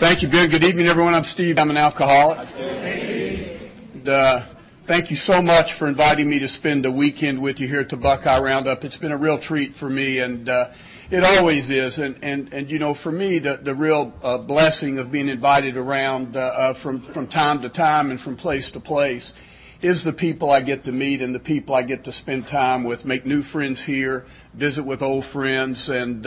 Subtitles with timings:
[0.00, 0.48] Thank you, Ben.
[0.48, 1.12] Good evening, everyone.
[1.12, 1.58] I'm Steve.
[1.58, 2.38] I'm an alcoholic.
[2.58, 4.44] And, uh,
[4.84, 7.90] thank you so much for inviting me to spend a weekend with you here at
[7.90, 8.82] the Buckeye Roundup.
[8.82, 10.70] It's been a real treat for me, and uh,
[11.10, 11.98] it always is.
[11.98, 15.76] And, and, and you know, for me, the, the real uh, blessing of being invited
[15.76, 19.34] around uh, uh, from, from time to time and from place to place
[19.82, 22.84] is the people I get to meet and the people I get to spend time
[22.84, 24.24] with, make new friends here,
[24.54, 26.26] visit with old friends, and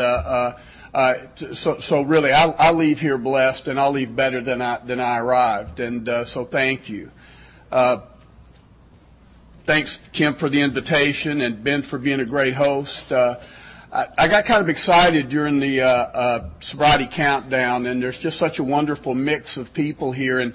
[0.94, 1.16] uh,
[1.54, 5.00] so, so really, I, I leave here blessed, and I'll leave better than I than
[5.00, 5.80] I arrived.
[5.80, 7.12] And uh, so, thank you.
[7.72, 8.02] Uh,
[9.64, 13.12] thanks, Kim, for the invitation, and Ben for being a great host.
[13.12, 13.40] Uh,
[13.92, 18.38] I, I got kind of excited during the uh, uh, sobriety countdown, and there's just
[18.38, 20.40] such a wonderful mix of people here.
[20.40, 20.54] And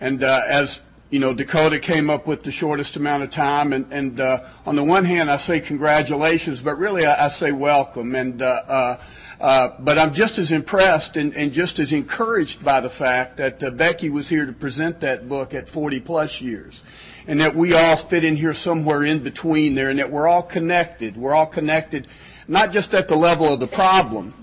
[0.00, 3.90] and uh, as you know, Dakota came up with the shortest amount of time, and,
[3.92, 8.14] and uh, on the one hand, I say congratulations, but really I, I say welcome.
[8.14, 9.00] And uh, uh,
[9.40, 13.62] uh, but I'm just as impressed and, and, just as encouraged by the fact that
[13.62, 16.82] uh, Becky was here to present that book at 40 plus years.
[17.28, 20.42] And that we all fit in here somewhere in between there and that we're all
[20.42, 21.16] connected.
[21.16, 22.08] We're all connected,
[22.48, 24.34] not just at the level of the problem,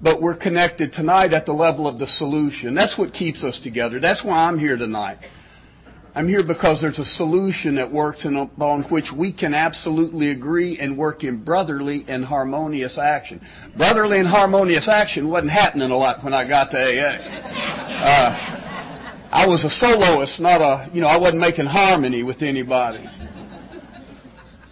[0.00, 2.74] but we're connected tonight at the level of the solution.
[2.74, 3.98] That's what keeps us together.
[3.98, 5.18] That's why I'm here tonight.
[6.16, 10.78] I'm here because there's a solution that works and upon which we can absolutely agree
[10.78, 13.42] and work in brotherly and harmonious action.
[13.76, 17.18] Brotherly and harmonious action wasn't happening a lot when I got to AA.
[18.02, 18.60] Uh,
[19.30, 23.06] I was a soloist, not a, you know, I wasn't making harmony with anybody.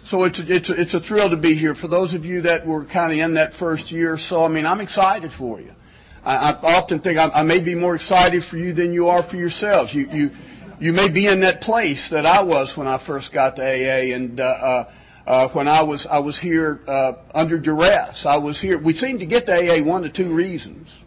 [0.03, 1.75] So it's a, it's a, it's a thrill to be here.
[1.75, 4.47] For those of you that were kind of in that first year or so, I
[4.47, 5.75] mean, I'm excited for you.
[6.23, 9.21] I, I often think I, I may be more excited for you than you are
[9.21, 9.93] for yourselves.
[9.93, 10.31] You, you,
[10.79, 14.13] you may be in that place that I was when I first got to AA,
[14.13, 14.91] and uh, uh,
[15.27, 18.25] uh, when I was I was here uh, under duress.
[18.25, 18.77] I was here.
[18.77, 21.03] We seem to get to AA one to two reasons.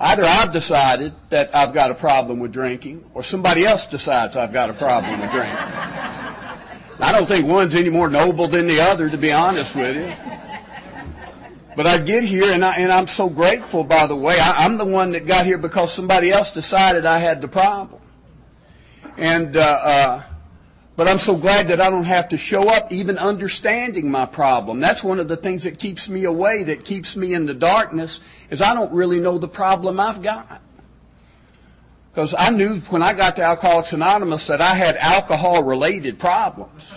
[0.00, 4.52] Either I've decided that I've got a problem with drinking, or somebody else decides I've
[4.52, 5.56] got a problem with drinking.
[7.00, 10.14] I don't think one's any more noble than the other, to be honest with you.
[11.76, 14.38] But I get here, and, I, and I'm so grateful, by the way.
[14.38, 18.01] I, I'm the one that got here because somebody else decided I had the problem.
[19.16, 20.22] And, uh, uh,
[20.96, 24.80] but I'm so glad that I don't have to show up even understanding my problem.
[24.80, 28.20] That's one of the things that keeps me away, that keeps me in the darkness,
[28.50, 30.60] is I don't really know the problem I've got.
[32.10, 36.90] Because I knew when I got to Alcoholics Anonymous that I had alcohol related problems.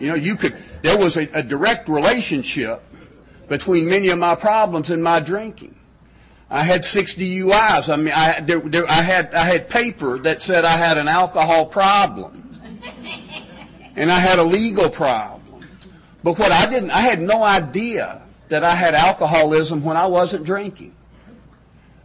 [0.00, 2.82] You know, you could, there was a, a direct relationship
[3.48, 5.76] between many of my problems and my drinking.
[6.50, 7.92] I had six DUIs.
[7.92, 11.06] I mean, I, there, there, I had I had paper that said I had an
[11.06, 12.60] alcohol problem,
[13.94, 15.64] and I had a legal problem.
[16.24, 20.44] But what I didn't, I had no idea that I had alcoholism when I wasn't
[20.44, 20.94] drinking.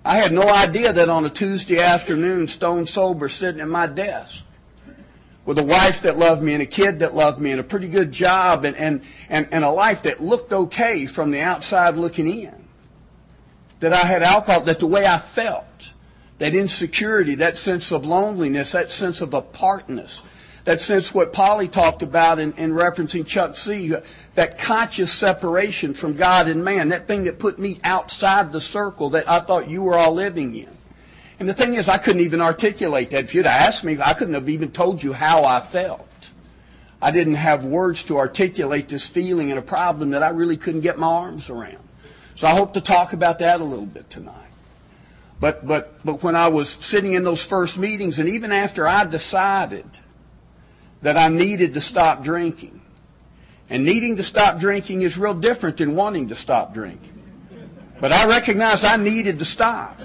[0.05, 4.43] I had no idea that on a Tuesday afternoon, stone sober, sitting at my desk
[5.45, 7.87] with a wife that loved me and a kid that loved me and a pretty
[7.87, 12.27] good job and, and, and, and a life that looked okay from the outside looking
[12.27, 12.64] in
[13.79, 15.65] that I had alcohol, that the way I felt,
[16.37, 20.21] that insecurity, that sense of loneliness, that sense of apartness,
[20.65, 23.93] that sense what Polly talked about in, in referencing Chuck C,
[24.33, 29.11] that conscious separation from God and man, that thing that put me outside the circle
[29.11, 30.69] that I thought you were all living in.
[31.39, 33.25] And the thing is, I couldn't even articulate that.
[33.25, 36.07] If you'd asked me, I couldn't have even told you how I felt.
[37.01, 40.81] I didn't have words to articulate this feeling and a problem that I really couldn't
[40.81, 41.84] get my arms around.
[42.35, 44.41] So I hope to talk about that a little bit tonight.
[45.39, 49.05] But, but, but when I was sitting in those first meetings, and even after I
[49.05, 49.85] decided
[51.01, 52.81] that I needed to stop drinking,
[53.69, 57.13] and needing to stop drinking is real different than wanting to stop drinking.
[57.99, 59.99] But I recognized I needed to stop.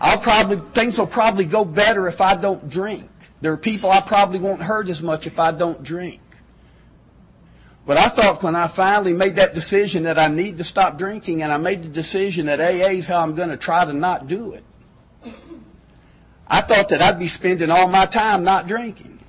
[0.00, 3.10] I'll probably, things will probably go better if I don't drink.
[3.40, 6.20] There are people I probably won't hurt as much if I don't drink.
[7.86, 11.42] But I thought when I finally made that decision that I need to stop drinking
[11.42, 14.26] and I made the decision that AA is how I'm going to try to not
[14.26, 14.64] do it,
[16.48, 19.20] I thought that I'd be spending all my time not drinking.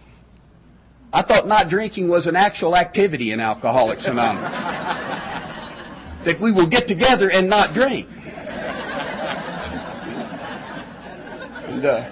[1.13, 4.51] I thought not drinking was an actual activity in Alcoholics Anonymous.
[6.23, 8.07] that we will get together and not drink.
[11.67, 12.09] And, uh,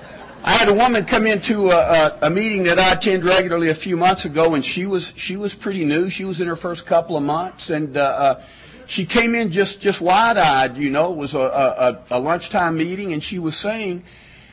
[0.47, 3.75] I had a woman come into a, a, a, meeting that I attend regularly a
[3.75, 6.07] few months ago, and she was she was pretty new.
[6.07, 8.43] She was in her first couple of months, and uh, uh,
[8.85, 10.77] she came in just just wide eyed.
[10.77, 14.03] You know, it was a, a, a lunchtime meeting, and she was saying.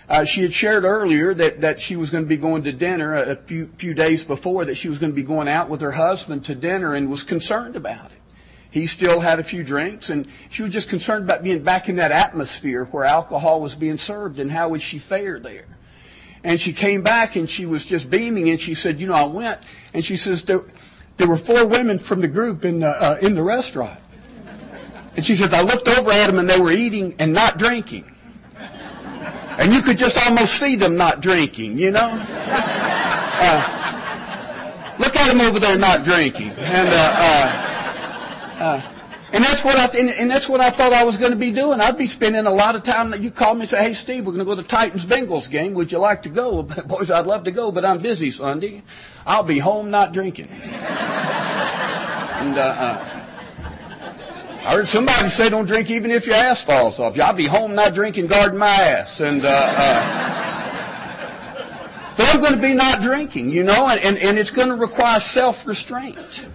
[0.08, 3.14] Uh, she had shared earlier that, that she was going to be going to dinner
[3.14, 5.92] a few, few days before, that she was going to be going out with her
[5.92, 8.18] husband to dinner and was concerned about it.
[8.70, 11.96] he still had a few drinks, and she was just concerned about being back in
[11.96, 15.64] that atmosphere where alcohol was being served and how would she fare there.
[16.44, 19.24] And she came back and she was just beaming, and she said, "You know, I
[19.24, 19.60] went,"
[19.94, 20.64] and she says there,
[21.16, 24.00] there were four women from the group in the uh, in the restaurant,
[25.16, 28.10] and she says I looked over at them and they were eating and not drinking,
[29.58, 32.10] and you could just almost see them not drinking, you know.
[33.44, 33.78] Uh,
[34.98, 36.88] look at them over there not drinking, and.
[36.88, 37.68] Uh, uh
[38.62, 38.91] uh,
[39.32, 41.50] and that's what I and, and, that's what I thought I was going to be
[41.50, 41.80] doing.
[41.80, 43.14] I'd be spending a lot of time.
[43.22, 45.50] You call me and say, "Hey, Steve, we're going to go to the Titans Bengals
[45.50, 45.72] game.
[45.72, 48.82] Would you like to go?" Boys, I'd love to go, but I'm busy Sunday.
[49.26, 50.48] I'll be home not drinking.
[50.50, 50.68] and
[52.58, 53.24] uh, uh,
[54.66, 57.74] I heard somebody say, "Don't drink even if your ass falls off." I'll be home
[57.74, 59.20] not drinking, guarding my ass.
[59.20, 60.32] And uh, uh,
[62.16, 64.74] but I'm going to be not drinking, you know, and, and, and it's going to
[64.74, 66.46] require self-restraint.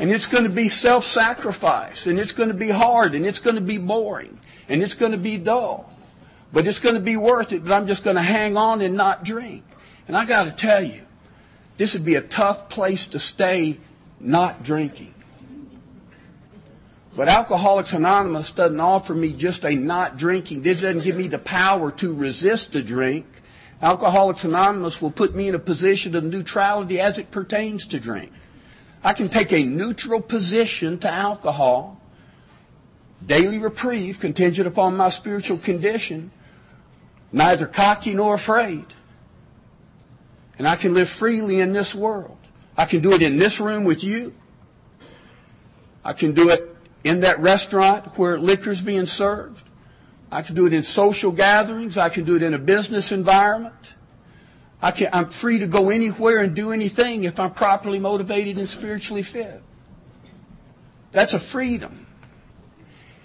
[0.00, 2.06] And it's going to be self-sacrifice.
[2.06, 3.14] And it's going to be hard.
[3.14, 4.40] And it's going to be boring.
[4.66, 5.92] And it's going to be dull.
[6.54, 7.62] But it's going to be worth it.
[7.62, 9.62] But I'm just going to hang on and not drink.
[10.08, 11.02] And I got to tell you,
[11.76, 13.78] this would be a tough place to stay
[14.18, 15.14] not drinking.
[17.14, 20.62] But Alcoholics Anonymous doesn't offer me just a not drinking.
[20.62, 23.26] This doesn't give me the power to resist a drink.
[23.82, 28.32] Alcoholics Anonymous will put me in a position of neutrality as it pertains to drink.
[29.02, 32.00] I can take a neutral position to alcohol,
[33.24, 36.30] daily reprieve contingent upon my spiritual condition,
[37.32, 38.86] neither cocky nor afraid.
[40.58, 42.36] And I can live freely in this world.
[42.76, 44.34] I can do it in this room with you.
[46.04, 49.62] I can do it in that restaurant where liquor's being served.
[50.30, 51.96] I can do it in social gatherings.
[51.96, 53.94] I can do it in a business environment.
[54.82, 58.68] I can, I'm free to go anywhere and do anything if I'm properly motivated and
[58.68, 59.62] spiritually fit.
[61.12, 62.06] That's a freedom.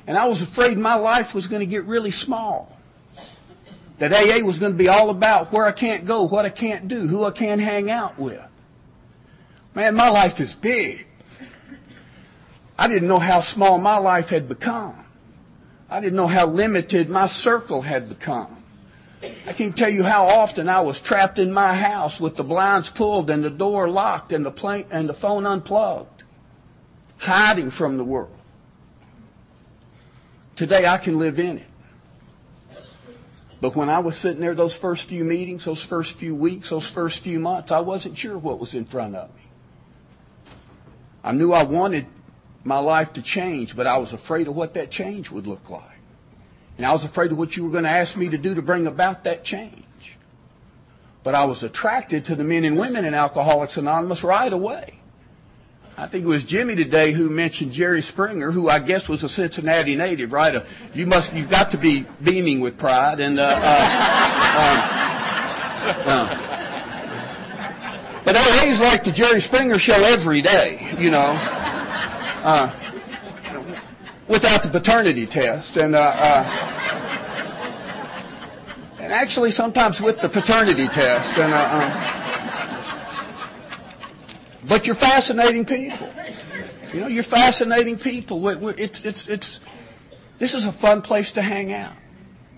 [0.08, 2.78] And I was afraid my life was going to get really small.
[4.00, 6.88] That AA was going to be all about where I can't go, what I can't
[6.88, 8.42] do, who I can't hang out with.
[9.74, 11.08] Man, my life is big.
[12.78, 14.96] I didn't know how small my life had become.
[15.90, 18.55] I didn't know how limited my circle had become.
[19.48, 22.90] I can't tell you how often I was trapped in my house with the blinds
[22.90, 26.24] pulled and the door locked and the, plane, and the phone unplugged,
[27.18, 28.36] hiding from the world.
[30.56, 31.68] Today I can live in it.
[33.62, 36.88] But when I was sitting there those first few meetings, those first few weeks, those
[36.88, 39.42] first few months, I wasn't sure what was in front of me.
[41.24, 42.06] I knew I wanted
[42.64, 45.95] my life to change, but I was afraid of what that change would look like.
[46.78, 48.62] And I was afraid of what you were going to ask me to do to
[48.62, 49.84] bring about that change.
[51.24, 55.00] But I was attracted to the men and women in Alcoholics Anonymous right away.
[55.98, 59.30] I think it was Jimmy today who mentioned Jerry Springer, who I guess was a
[59.30, 60.54] Cincinnati native, right?
[60.54, 60.64] Uh,
[60.94, 63.22] you must, you've got to be beaming with pride.
[63.22, 64.92] And, uh, uh,
[66.06, 66.52] uh
[68.26, 71.40] but AA's like the Jerry Springer show every day, you know.
[74.28, 75.78] Uh, without the paternity test.
[75.78, 76.44] And, uh, uh,
[79.00, 81.38] and actually sometimes with the paternity test.
[81.38, 81.92] And, uh, um,
[84.68, 86.10] but you're fascinating people.
[86.94, 88.48] You know, you're fascinating people.
[88.48, 89.60] It's, it's, it's,
[90.40, 91.94] this is a fun place to hang out.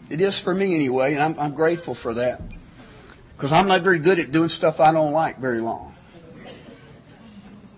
[0.09, 2.41] It is for me anyway, and I'm, I'm grateful for that.
[3.35, 5.93] Because I'm not very good at doing stuff I don't like very long.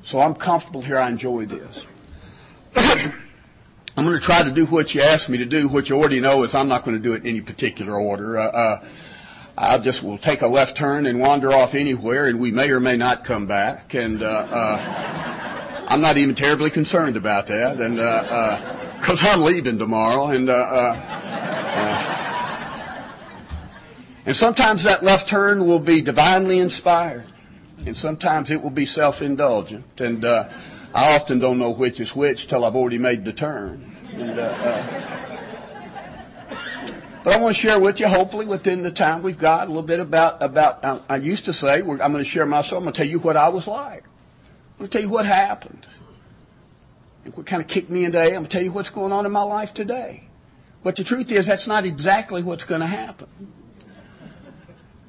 [0.04, 0.98] So I'm comfortable here.
[0.98, 1.88] I enjoy this.
[4.00, 5.68] I'm going to try to do what you asked me to do.
[5.68, 8.38] What you already know is I'm not going to do it in any particular order.
[8.38, 8.86] Uh, uh,
[9.58, 12.80] I just will take a left turn and wander off anywhere, and we may or
[12.80, 13.96] may not come back.
[13.96, 19.42] And uh, uh, I'm not even terribly concerned about that, and because uh, uh, I'm
[19.42, 20.28] leaving tomorrow.
[20.28, 20.50] And
[24.26, 27.26] and sometimes that left turn will be divinely inspired,
[27.86, 30.00] and sometimes it will be self-indulgent.
[30.00, 30.48] And I
[30.94, 33.89] often don't know which is which till I've already made the turn.
[34.20, 35.10] And, uh, uh,
[37.24, 39.82] but I want to share with you, hopefully within the time we've got, a little
[39.82, 42.80] bit about, about uh, I used to say, I'm going to share my soul.
[42.80, 44.04] I'm going to tell you what I was like.
[44.04, 45.88] I'm going to tell you what happened.
[47.24, 48.26] And what kind of kicked me into AA.
[48.26, 50.24] I'm going to tell you what's going on in my life today.
[50.84, 53.30] But the truth is, that's not exactly what's going to happen.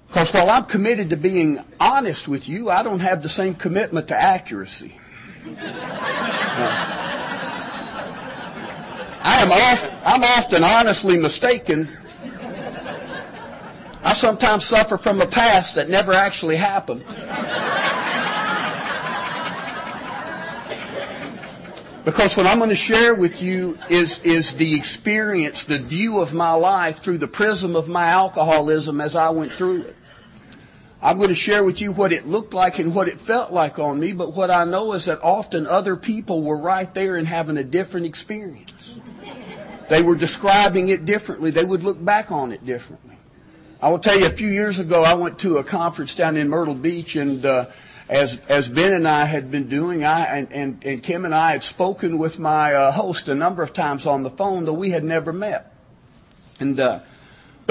[0.07, 4.07] Because while I'm committed to being honest with you, I don't have the same commitment
[4.09, 4.97] to accuracy.
[6.53, 7.20] Uh,
[9.23, 9.53] I am
[10.05, 11.89] I'm often honestly mistaken.
[14.03, 17.05] I sometimes suffer from a past that never actually happened.
[22.05, 26.33] Because what I'm going to share with you is, is the experience, the view of
[26.33, 29.97] my life through the prism of my alcoholism as I went through it.
[31.03, 33.79] I'm going to share with you what it looked like and what it felt like
[33.79, 37.27] on me, but what I know is that often other people were right there and
[37.27, 38.99] having a different experience.
[39.89, 41.51] They were describing it differently.
[41.51, 43.17] They would look back on it differently.
[43.83, 46.51] I will tell you, a few years ago, I went to a conference down in
[46.51, 47.67] Myrtle Beach, and uh,
[48.11, 51.53] as as Ben and I had been doing, I and, and, and Kim and I
[51.53, 54.91] had spoken with my uh, host a number of times on the phone, though we
[54.91, 55.75] had never met.
[56.61, 57.01] And uh,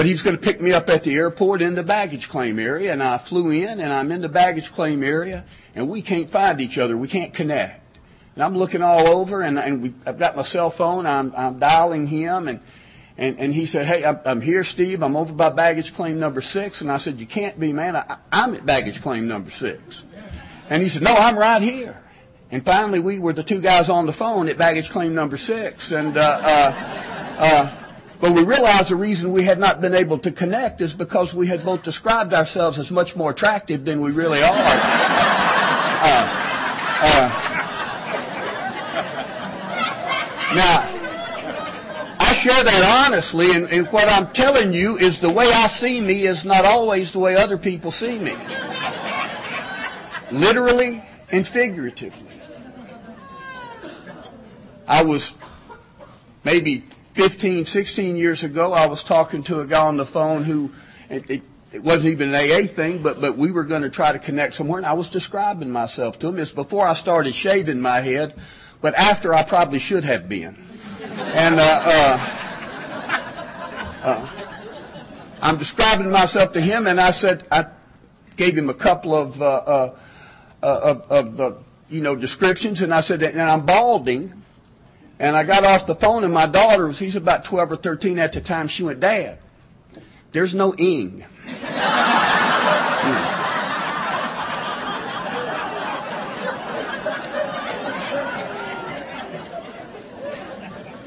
[0.00, 2.58] but he was going to pick me up at the airport in the baggage claim
[2.58, 6.30] area, and I flew in, and I'm in the baggage claim area, and we can't
[6.30, 6.96] find each other.
[6.96, 7.98] We can't connect.
[8.34, 11.04] And I'm looking all over, and, and we, I've got my cell phone.
[11.04, 12.60] I'm, I'm dialing him, and,
[13.18, 15.02] and, and he said, hey, I'm, I'm here, Steve.
[15.02, 16.80] I'm over by baggage claim number six.
[16.80, 17.94] And I said, you can't be, man.
[17.94, 20.02] I, I'm at baggage claim number six.
[20.70, 22.02] And he said, no, I'm right here.
[22.50, 25.92] And finally, we were the two guys on the phone at baggage claim number six.
[25.92, 27.79] And, uh, uh, uh,
[28.20, 31.46] but we realized the reason we had not been able to connect is because we
[31.46, 34.52] had both described ourselves as much more attractive than we really are.
[36.02, 36.50] Uh,
[37.02, 37.28] uh,
[40.54, 40.86] now,
[42.18, 46.00] I share that honestly, and, and what I'm telling you is the way I see
[46.00, 48.34] me is not always the way other people see me.
[50.30, 52.26] Literally and figuratively.
[54.86, 55.34] I was
[56.44, 56.84] maybe
[57.22, 60.72] 15, 16 years ago, I was talking to a guy on the phone who,
[61.08, 64.12] it, it, it wasn't even an AA thing, but, but we were going to try
[64.12, 66.38] to connect somewhere, and I was describing myself to him.
[66.38, 68.34] It's before I started shaving my head
[68.80, 70.56] but after I probably should have been.
[71.02, 72.18] And uh, uh,
[74.02, 74.30] uh,
[75.42, 77.66] I'm describing myself to him, and I said I
[78.36, 79.96] gave him a couple of, uh, uh,
[80.62, 84.39] uh, of, of you know descriptions, and I said, and I'm balding.
[85.20, 88.18] And I got off the phone, and my daughter was, he's about 12 or 13
[88.18, 89.38] at the time, she went, Dad,
[90.32, 91.26] there's no ing.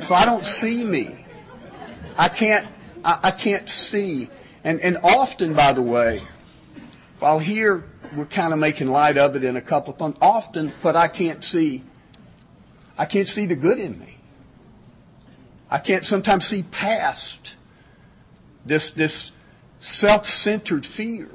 [0.04, 1.26] So I don't see me.
[2.16, 2.68] I can't,
[3.04, 4.30] I, I can't see.
[4.64, 6.22] And, and often, by the way,
[7.18, 7.84] while here
[8.16, 11.08] we're kind of making light of it in a couple of fun, often what I
[11.08, 11.82] can't see,
[12.98, 14.18] I can't see the good in me.
[15.70, 17.56] I can't sometimes see past
[18.66, 19.32] this, this
[19.80, 21.30] self-centered fear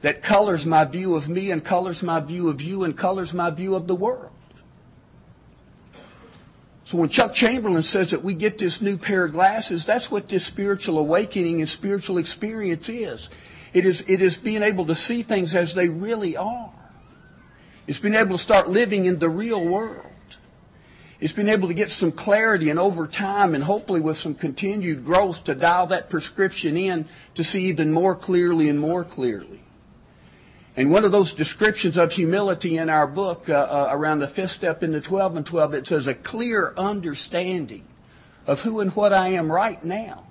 [0.00, 3.50] that colors my view of me and colors my view of you and colors my
[3.50, 4.30] view of the world.
[6.84, 10.28] So when Chuck Chamberlain says that we get this new pair of glasses, that's what
[10.28, 13.30] this spiritual awakening and spiritual experience is.
[13.72, 16.72] It is, it is being able to see things as they really are.
[17.86, 20.11] It's being able to start living in the real world.
[21.22, 25.04] It's been able to get some clarity and over time and hopefully with some continued
[25.04, 29.60] growth to dial that prescription in to see even more clearly and more clearly.
[30.76, 34.50] And one of those descriptions of humility in our book, uh, uh, around the fifth
[34.50, 37.84] step in the 12 and 12, it says a clear understanding
[38.44, 40.24] of who and what I am right now,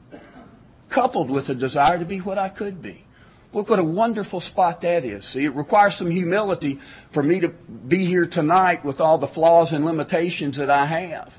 [0.89, 3.05] coupled with a desire to be what I could be.
[3.53, 5.25] Look what a wonderful spot that is.
[5.25, 6.79] See, it requires some humility
[7.09, 11.37] for me to be here tonight with all the flaws and limitations that I have.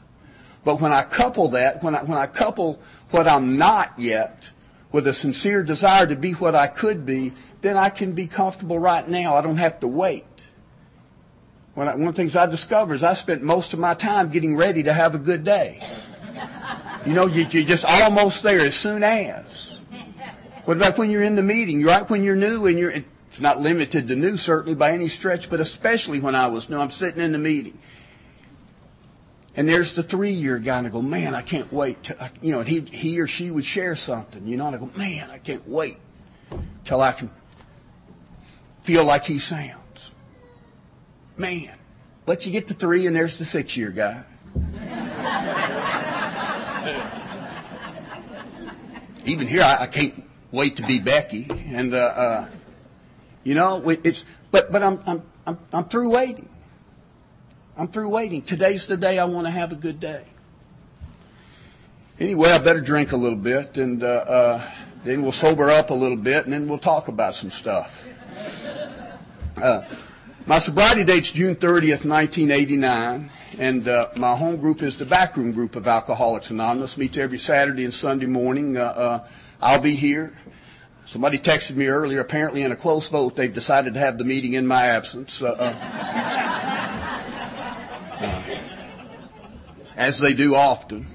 [0.64, 4.50] But when I couple that, when I, when I couple what I'm not yet
[4.92, 8.78] with a sincere desire to be what I could be, then I can be comfortable
[8.78, 9.34] right now.
[9.34, 10.26] I don't have to wait.
[11.76, 14.56] I, one of the things I discovered is I spent most of my time getting
[14.56, 15.82] ready to have a good day.
[17.06, 19.71] You know, you, you're just almost there as soon as.
[20.64, 21.82] What about when you're in the meeting?
[21.82, 25.50] Right when you're new and you're, it's not limited to new certainly by any stretch,
[25.50, 27.78] but especially when I was new, I'm sitting in the meeting.
[29.54, 32.04] And there's the three-year guy, and I go, man, I can't wait.
[32.04, 34.78] To, you know, and he, he or she would share something, you know, and I
[34.78, 35.98] go, man, I can't wait
[36.84, 37.30] till I can
[38.82, 40.10] feel like he sounds.
[41.36, 41.76] Man.
[42.24, 44.22] But you get the three, and there's the six year guy.
[49.24, 51.48] Even here, I, I, can't wait to be Becky.
[51.70, 52.48] And, uh, uh,
[53.42, 56.48] you know, it's, but, but I'm, I'm, I'm, I'm through waiting.
[57.76, 58.42] I'm through waiting.
[58.42, 60.24] Today's the day I want to have a good day.
[62.20, 64.70] Anyway, I better drink a little bit, and uh, uh,
[65.02, 68.08] then we'll sober up a little bit, and then we'll talk about some stuff.
[69.60, 69.82] Uh,
[70.46, 75.74] my sobriety date's June 30th, 1989, and uh, my home group is the backroom group
[75.74, 76.96] of Alcoholics Anonymous.
[76.96, 78.76] Meets every Saturday and Sunday morning.
[78.76, 79.28] Uh, uh,
[79.60, 80.36] I'll be here.
[81.12, 82.20] Somebody texted me earlier.
[82.20, 85.42] Apparently, in a close vote, they've decided to have the meeting in my absence.
[85.42, 85.74] Uh, uh,
[89.94, 91.06] as they do often.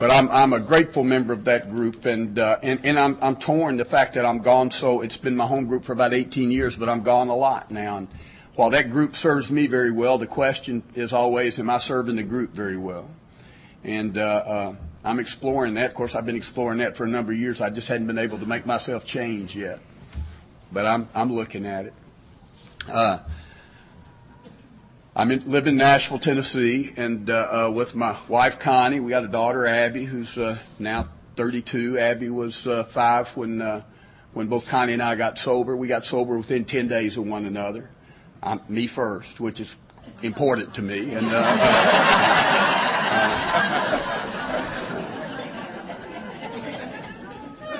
[0.00, 3.36] But I'm, I'm a grateful member of that group, and, uh, and, and I'm, I'm
[3.36, 6.50] torn the fact that I'm gone so, it's been my home group for about 18
[6.50, 7.98] years, but I'm gone a lot now.
[7.98, 8.08] And
[8.56, 12.24] while that group serves me very well, the question is always, am I serving the
[12.24, 13.08] group very well?
[13.84, 14.74] And uh, uh,
[15.04, 15.86] I'm exploring that.
[15.86, 17.60] Of course, I've been exploring that for a number of years.
[17.60, 19.80] I just hadn't been able to make myself change yet.
[20.72, 21.94] But I'm, I'm looking at it.
[22.88, 23.18] Uh,
[25.16, 29.28] I live in Nashville, Tennessee, and uh, uh, with my wife Connie, we got a
[29.28, 31.98] daughter Abby, who's uh, now 32.
[31.98, 33.82] Abby was uh, five when uh,
[34.32, 35.76] when both Connie and I got sober.
[35.76, 37.90] We got sober within 10 days of one another.
[38.42, 39.76] I'm, me first, which is
[40.22, 41.26] important to me, and.
[41.30, 43.76] Uh,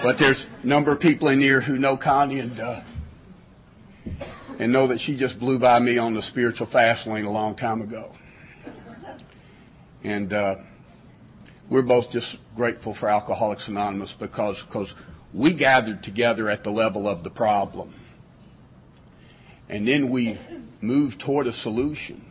[0.02, 2.82] but there's a number of people in here who know Connie and
[4.58, 7.54] and know that she just blew by me on the spiritual fast lane a long
[7.54, 8.12] time ago.
[10.04, 10.56] And uh,
[11.68, 14.94] we're both just grateful for Alcoholics Anonymous because because
[15.32, 17.94] we gathered together at the level of the problem,
[19.68, 20.38] and then we
[20.80, 22.24] moved toward a solution.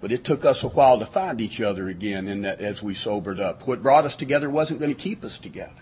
[0.00, 2.92] But it took us a while to find each other again in that as we
[2.92, 3.66] sobered up.
[3.66, 5.81] What brought us together wasn't going to keep us together.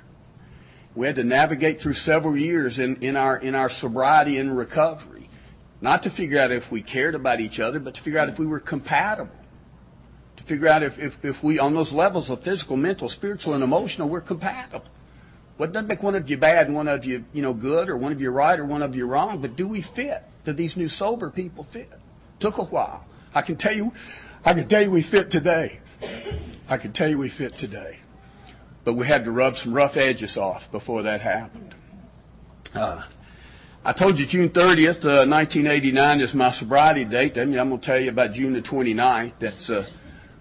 [0.94, 5.20] We had to navigate through several years in, in our in our sobriety and recovery
[5.80, 8.38] not to figure out if we cared about each other, but to figure out if
[8.38, 9.34] we were compatible.
[10.36, 13.64] To figure out if, if, if we, on those levels of physical, mental, spiritual, and
[13.64, 14.84] emotional, we're compatible.
[15.56, 17.96] What doesn't make one of you bad and one of you, you know, good, or
[17.96, 20.22] one of you right or one of you wrong, but do we fit?
[20.44, 21.90] Do these new sober people fit?
[22.38, 23.04] Took a while.
[23.34, 23.92] I can tell you,
[24.44, 25.80] I can tell you we fit today.
[26.68, 27.98] I can tell you we fit today.
[28.84, 31.74] But we had to rub some rough edges off before that happened.
[32.74, 33.02] Uh,
[33.84, 37.34] I told you June 30th, uh, 1989 is my sobriety date.
[37.34, 39.32] Then I'm going to tell you about June the 29th.
[39.38, 39.86] That's the uh,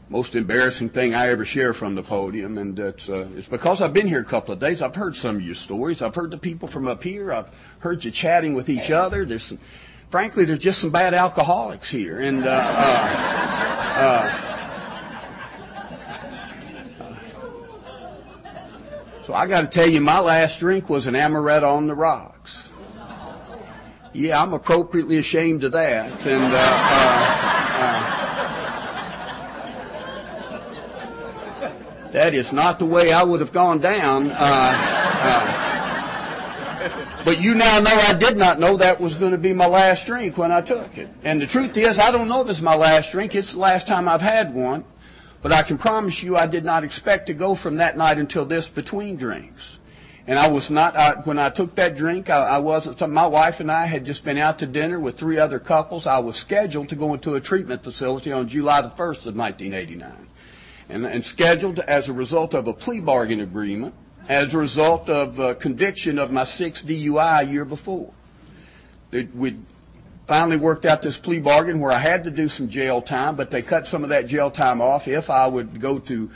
[0.09, 2.57] most embarrassing thing I ever share from the podium.
[2.57, 4.81] And it's, uh, it's because I've been here a couple of days.
[4.81, 6.01] I've heard some of your stories.
[6.01, 7.31] I've heard the people from up here.
[7.31, 9.23] I've heard you chatting with each other.
[9.23, 9.59] There's some,
[10.09, 12.19] frankly, there's just some bad alcoholics here.
[12.19, 12.61] And, uh,
[13.95, 14.49] uh,
[19.29, 22.67] so I got to tell you, my last drink was an amaretto on the rocks.
[24.11, 26.25] Yeah, I'm appropriately ashamed of that.
[26.25, 27.35] And uh, uh,
[31.61, 31.71] uh,
[32.09, 34.31] that is not the way I would have gone down.
[34.31, 35.65] Uh, uh,
[37.23, 40.07] but you now know I did not know that was going to be my last
[40.07, 41.07] drink when I took it.
[41.23, 43.35] And the truth is, I don't know if it's my last drink.
[43.35, 44.85] It's the last time I've had one.
[45.41, 48.45] But I can promise you I did not expect to go from that night until
[48.45, 49.77] this between drinks.
[50.27, 53.61] And I was not, I, when I took that drink, I, I wasn't, my wife
[53.61, 56.05] and I had just been out to dinner with three other couples.
[56.05, 60.27] I was scheduled to go into a treatment facility on July the 1st of 1989.
[60.89, 63.95] And, and scheduled as a result of a plea bargain agreement,
[64.27, 68.11] as a result of uh, conviction of my sixth DUI a year before.
[69.11, 69.57] We
[70.29, 73.49] finally worked out this plea bargain where I had to do some jail time, but
[73.49, 76.29] they cut some of that jail time off if I would go to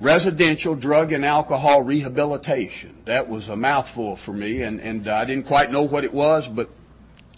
[0.00, 2.94] residential drug and alcohol rehabilitation.
[3.06, 6.46] That was a mouthful for me, and, and I didn't quite know what it was,
[6.46, 6.68] but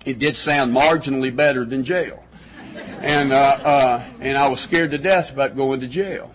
[0.04, 2.24] it did sound marginally better than jail.
[2.98, 6.34] And, uh, uh, and I was scared to death about going to jail.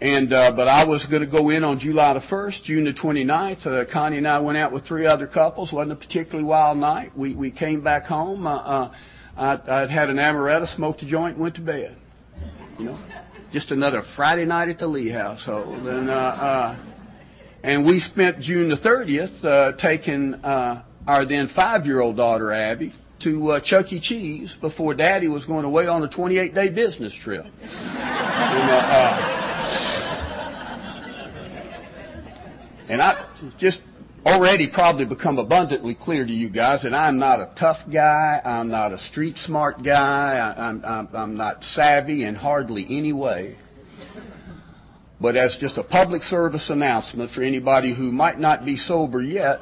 [0.00, 2.92] And, uh, but I was going to go in on July the 1st, June the
[2.92, 3.66] 29th.
[3.66, 5.72] Uh, Connie and I went out with three other couples.
[5.72, 7.16] wasn't a particularly wild night.
[7.16, 8.46] We, we came back home.
[8.46, 8.90] Uh, uh,
[9.36, 11.96] I, I'd had an amaretto, smoked a joint, went to bed.
[12.78, 12.98] You know?
[13.52, 15.86] just another Friday night at the Lee household.
[15.86, 16.76] And, uh, uh,
[17.62, 20.34] and we spent June the 30th uh, taking
[21.06, 24.00] our then five-year-old daughter, Abby, to uh, Chuck E.
[24.00, 27.46] Cheese before Daddy was going away on a 28-day business trip.
[27.62, 29.53] and, uh, uh,
[32.88, 33.16] and I
[33.58, 33.82] just
[34.26, 38.40] already probably become abundantly clear to you guys that I'm not a tough guy.
[38.44, 40.36] I'm not a street smart guy.
[40.36, 43.56] I, am I'm, I'm not savvy in hardly any way.
[45.20, 49.60] But as just a public service announcement for anybody who might not be sober yet,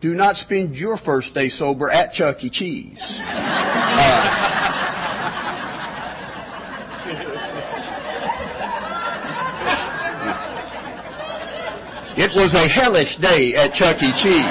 [0.00, 2.50] do not spend your first day sober at Chuck E.
[2.50, 3.20] Cheese.
[3.94, 4.81] Uh,
[12.16, 14.12] It was a hellish day at Chuck E.
[14.12, 14.44] Cheese.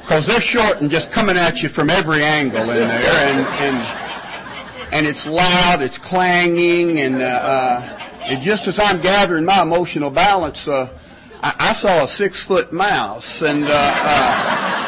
[0.00, 4.92] Because they're short and just coming at you from every angle in there, and and
[4.92, 10.10] and it's loud, it's clanging, and uh, uh, and just as I'm gathering my emotional
[10.10, 10.88] balance, uh,
[11.42, 13.64] I, I saw a six foot mouse, and.
[13.64, 14.85] Uh, uh,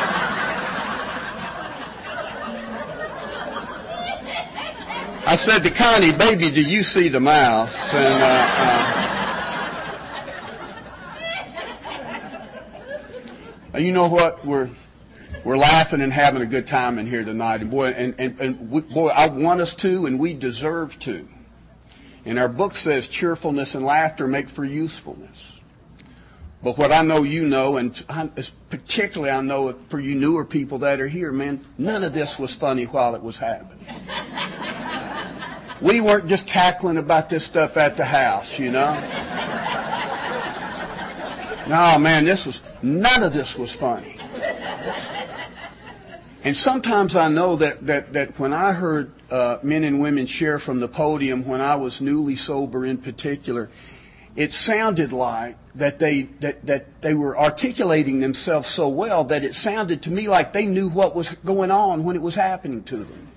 [5.28, 7.92] I said to Connie, baby, do you see the mouse?
[7.92, 9.34] And, uh,
[13.74, 14.42] uh, you know what?
[14.46, 14.70] We're,
[15.44, 17.60] we're laughing and having a good time in here tonight.
[17.60, 21.28] And boy, and, and, and we, boy, I want us to, and we deserve to.
[22.24, 25.58] And our book says cheerfulness and laughter make for usefulness.
[26.62, 28.02] But what I know you know, and
[28.70, 32.54] particularly I know for you newer people that are here, man, none of this was
[32.54, 33.86] funny while it was happening.
[35.80, 38.92] We weren't just cackling about this stuff at the house, you know.
[41.68, 44.18] No, man, this was, none of this was funny.
[46.44, 50.58] And sometimes I know that, that, that when I heard uh, men and women share
[50.58, 53.68] from the podium when I was newly sober in particular,
[54.34, 59.54] it sounded like that they that, that they were articulating themselves so well that it
[59.54, 62.98] sounded to me like they knew what was going on when it was happening to
[62.98, 63.27] them.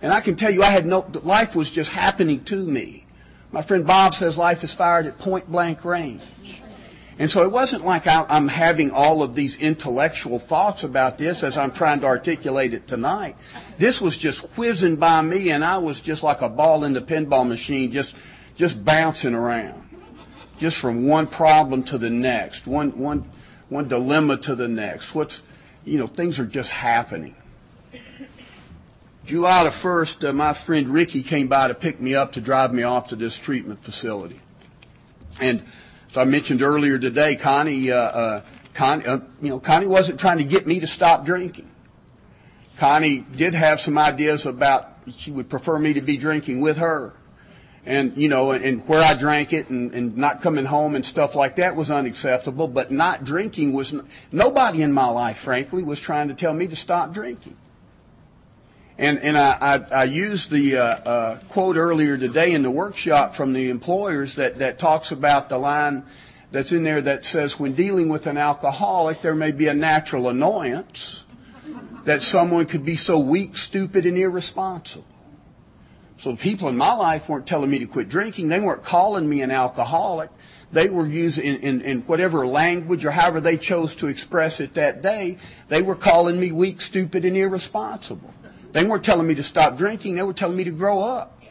[0.00, 3.04] And I can tell you, I had no life was just happening to me.
[3.50, 6.22] My friend Bob says life is fired at point blank range.
[7.18, 11.56] And so it wasn't like I'm having all of these intellectual thoughts about this as
[11.58, 13.36] I'm trying to articulate it tonight.
[13.76, 17.00] This was just whizzing by me, and I was just like a ball in the
[17.00, 18.14] pinball machine, just
[18.54, 19.88] just bouncing around
[20.58, 23.30] just from one problem to the next, one, one,
[23.68, 25.14] one dilemma to the next.
[25.14, 25.42] What's,
[25.84, 27.34] you know, things are just happening.
[29.28, 32.72] July the 1st, uh, my friend Ricky came by to pick me up to drive
[32.72, 34.40] me off to this treatment facility.
[35.38, 35.62] And
[36.08, 40.38] as I mentioned earlier today, Connie, uh, uh, Connie, uh, you know, Connie wasn't trying
[40.38, 41.70] to get me to stop drinking.
[42.78, 47.12] Connie did have some ideas about she would prefer me to be drinking with her
[47.84, 51.04] and you know, and, and where I drank it, and, and not coming home and
[51.04, 52.66] stuff like that was unacceptable.
[52.66, 53.94] But not drinking was
[54.32, 57.56] nobody in my life, frankly, was trying to tell me to stop drinking.
[58.98, 63.34] And and I I, I used the uh, uh, quote earlier today in the workshop
[63.34, 66.04] from the employers that that talks about the line
[66.50, 70.28] that's in there that says when dealing with an alcoholic, there may be a natural
[70.28, 71.24] annoyance
[72.04, 75.04] that someone could be so weak, stupid, and irresponsible.
[76.18, 78.48] So the people in my life weren't telling me to quit drinking.
[78.48, 80.30] They weren't calling me an alcoholic.
[80.72, 84.72] They were using in, in, in, whatever language or however they chose to express it
[84.74, 85.38] that day.
[85.68, 88.32] They were calling me weak, stupid, and irresponsible.
[88.72, 90.16] They weren't telling me to stop drinking.
[90.16, 91.42] They were telling me to grow up,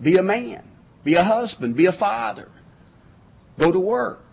[0.00, 0.62] be a man,
[1.04, 2.48] be a husband, be a father,
[3.58, 4.24] go to work,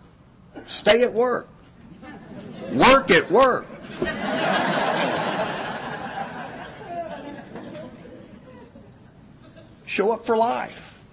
[0.65, 1.47] stay at work,
[2.71, 3.67] work at work.
[9.85, 11.05] show up for life.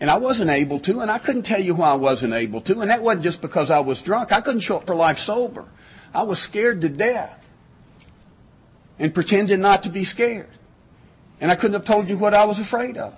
[0.00, 2.80] And I wasn't able to, and I couldn't tell you why I wasn't able to,
[2.80, 4.32] and that wasn't just because I was drunk.
[4.32, 5.68] I couldn't show up for life sober.
[6.14, 7.41] I was scared to death
[8.98, 10.48] and pretended not to be scared.
[11.40, 13.14] And I couldn't have told you what I was afraid of.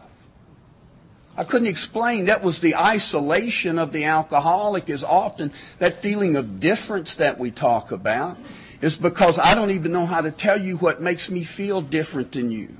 [1.37, 2.27] I couldn't explain.
[2.27, 7.51] That was the isolation of the alcoholic is often that feeling of difference that we
[7.51, 8.39] talk about
[8.81, 12.33] is because I don't even know how to tell you what makes me feel different
[12.33, 12.77] than you.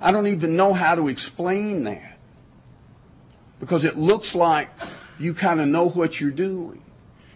[0.00, 2.18] I don't even know how to explain that.
[3.58, 4.68] Because it looks like
[5.18, 6.82] you kind of know what you're doing.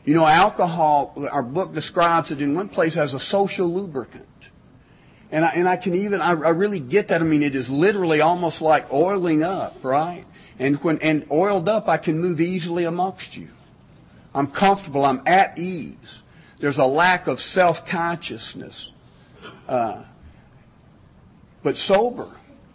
[0.05, 4.27] You know, alcohol, our book describes it in one place as a social lubricant.
[5.31, 7.21] And I, and I can even, I, I really get that.
[7.21, 10.25] I mean, it is literally almost like oiling up, right?
[10.59, 13.49] And when, and oiled up, I can move easily amongst you.
[14.35, 15.05] I'm comfortable.
[15.05, 16.23] I'm at ease.
[16.61, 18.93] There's a lack of self-consciousness.
[19.69, 20.05] Uh,
[21.63, 22.31] but sober,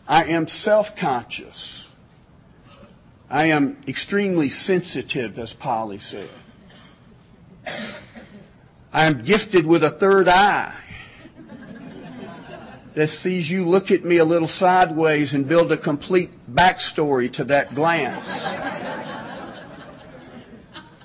[0.08, 1.88] I am self-conscious.
[3.30, 6.30] I am extremely sensitive, as Polly said.
[8.94, 10.74] I am gifted with a third eye
[12.94, 17.44] that sees you look at me a little sideways and build a complete backstory to
[17.46, 18.54] that glance.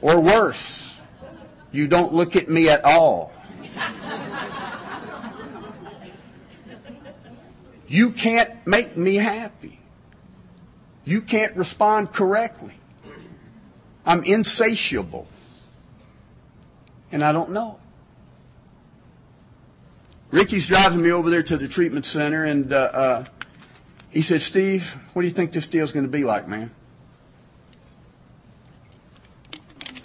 [0.01, 1.01] Or worse,
[1.73, 3.33] you don't look at me at all.
[7.89, 9.79] You can't make me happy.
[11.05, 12.75] You can't respond correctly.
[14.05, 15.29] I'm insatiable.
[17.13, 17.79] And I don't know.
[20.31, 23.25] Ricky's driving me over there to the treatment center, and uh, uh,
[24.11, 26.71] he said, Steve, what do you think this deal's going to be like, man?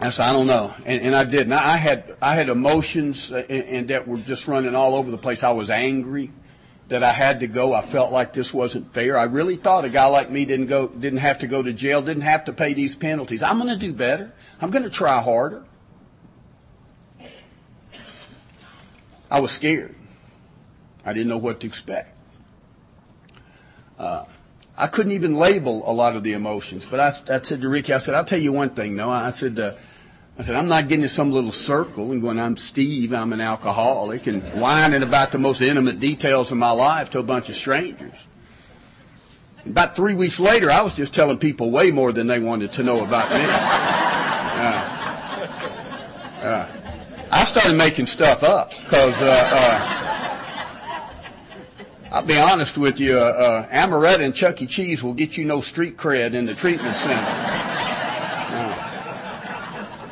[0.01, 0.73] I said, I don't know.
[0.85, 1.41] And, and I did.
[1.41, 5.11] And I had, I had emotions and, uh, and that were just running all over
[5.11, 5.43] the place.
[5.43, 6.31] I was angry
[6.87, 7.73] that I had to go.
[7.73, 9.15] I felt like this wasn't fair.
[9.15, 12.01] I really thought a guy like me didn't go, didn't have to go to jail,
[12.01, 13.43] didn't have to pay these penalties.
[13.43, 14.33] I'm going to do better.
[14.59, 15.63] I'm going to try harder.
[19.29, 19.95] I was scared.
[21.05, 22.15] I didn't know what to expect.
[23.99, 24.25] uh,
[24.77, 26.87] I couldn't even label a lot of the emotions.
[26.89, 29.11] But I, I said to Ricky, I said, I'll tell you one thing, no.
[29.11, 29.73] I said, uh,
[30.39, 33.41] I said, I'm not getting in some little circle and going, I'm Steve, I'm an
[33.41, 37.55] alcoholic, and whining about the most intimate details of my life to a bunch of
[37.55, 38.25] strangers.
[39.67, 42.83] About three weeks later, I was just telling people way more than they wanted to
[42.83, 43.43] know about me.
[44.63, 44.97] Uh,
[46.41, 46.67] uh,
[47.31, 50.00] I started making stuff up because uh, uh,
[52.13, 54.67] I'll be honest with you, uh, uh, amaretto and Chuck E.
[54.67, 57.25] Cheese will get you no street cred in the treatment center.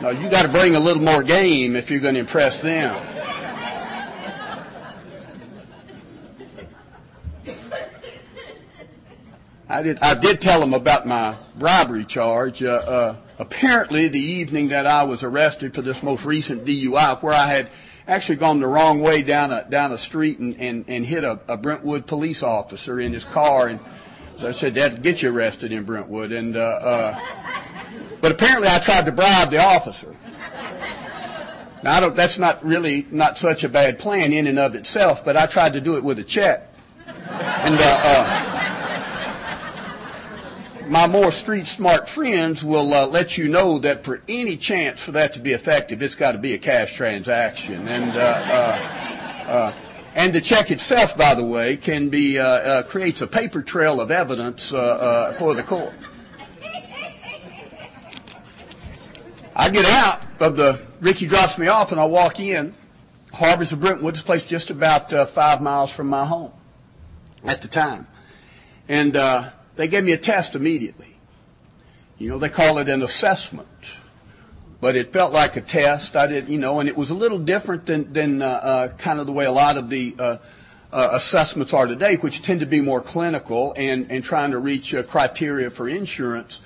[0.01, 2.95] No, you got to bring a little more game if you're going to impress them.
[9.67, 9.99] I did.
[9.99, 12.63] I did tell them about my robbery charge.
[12.63, 17.33] Uh, uh, apparently, the evening that I was arrested for this most recent DUI, where
[17.33, 17.69] I had
[18.09, 21.39] actually gone the wrong way down a down a street and and, and hit a,
[21.47, 23.79] a Brentwood police officer in his car, and
[24.37, 27.19] so I said, "That'd get you arrested in Brentwood." And uh, uh,
[28.19, 30.15] but apparently, I tried to bribe the officer.
[31.81, 35.23] Now, I don't, that's not really not such a bad plan in and of itself,
[35.23, 36.73] but I tried to do it with a check,
[37.07, 37.75] and.
[37.79, 38.78] Uh, uh,
[40.89, 45.11] my more street smart friends will uh, let you know that for any chance for
[45.11, 47.87] that to be effective, it's got to be a cash transaction.
[47.87, 49.73] And uh, uh, uh
[50.15, 54.09] and the check itself, by the way, can be uh, creates a paper trail of
[54.09, 55.93] evidence for the court.
[59.55, 62.73] I get out of the Ricky drops me off, and I walk in.
[63.31, 66.51] Harbors of Brentwood, this place just about five miles from my home
[67.45, 68.07] at the time,
[68.87, 69.15] and
[69.79, 71.15] they gave me a test immediately.
[72.17, 73.93] You know, they call it an assessment,
[74.81, 76.17] but it felt like a test.
[76.17, 79.21] I didn't, you know, and it was a little different than, than uh, uh, kind
[79.21, 80.37] of the way a lot of the uh,
[80.91, 84.93] uh assessments are today, which tend to be more clinical and, and trying to reach
[85.07, 86.59] criteria for insurance.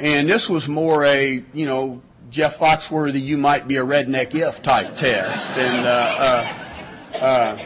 [0.00, 4.62] And this was more a, you know, Jeff Foxworthy, you might be a redneck if
[4.62, 5.56] type test.
[5.56, 6.52] And, uh,
[7.22, 7.58] uh,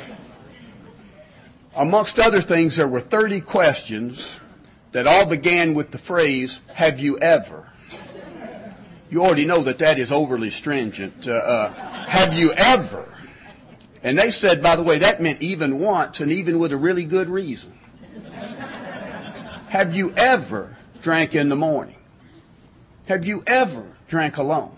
[1.76, 4.28] amongst other things, there were 30 questions
[4.92, 7.68] that all began with the phrase, have you ever?
[9.10, 11.28] You already know that that is overly stringent.
[11.28, 11.72] Uh, uh,
[12.06, 13.04] have you ever?
[14.02, 17.04] And they said, by the way, that meant even once and even with a really
[17.04, 17.72] good reason.
[19.68, 21.96] Have you ever drank in the morning?
[23.06, 24.76] Have you ever drank alone?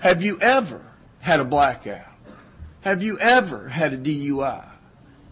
[0.00, 0.80] Have you ever
[1.20, 2.06] had a blackout?
[2.82, 4.64] Have you ever had a DUI?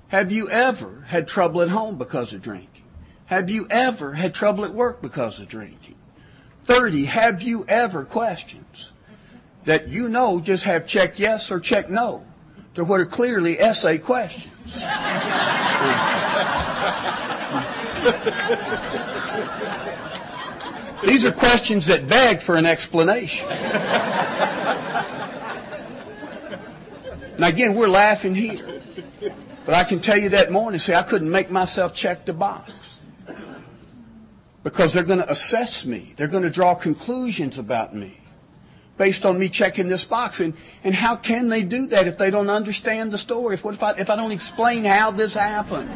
[0.09, 2.76] Have you ever had trouble at home because of drinking?
[3.27, 5.97] Have you ever had trouble at work because of drinking?
[6.65, 8.93] 30, have you ever questions
[9.65, 12.25] that you know just have check yes or check no
[12.75, 14.53] to what are clearly essay questions?
[21.05, 23.49] These are questions that beg for an explanation.
[27.39, 28.81] Now again, we're laughing here.
[29.65, 32.73] But I can tell you that morning, see, I couldn't make myself check the box
[34.67, 36.13] because they're going to assess me.
[36.17, 38.19] They're going to draw conclusions about me
[38.97, 40.41] based on me checking this box.
[40.41, 43.55] And, and how can they do that if they don't understand the story?
[43.55, 45.89] If, what if I, if I don't explain how this happened?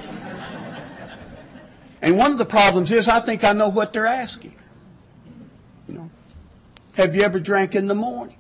[2.01, 4.55] And one of the problems is I think I know what they're asking.
[5.89, 6.11] You know,
[6.95, 8.37] have you ever drank in the morning?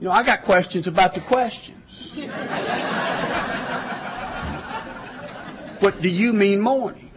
[0.00, 2.12] You know, I got questions about the questions.
[5.80, 7.08] what do you mean morning?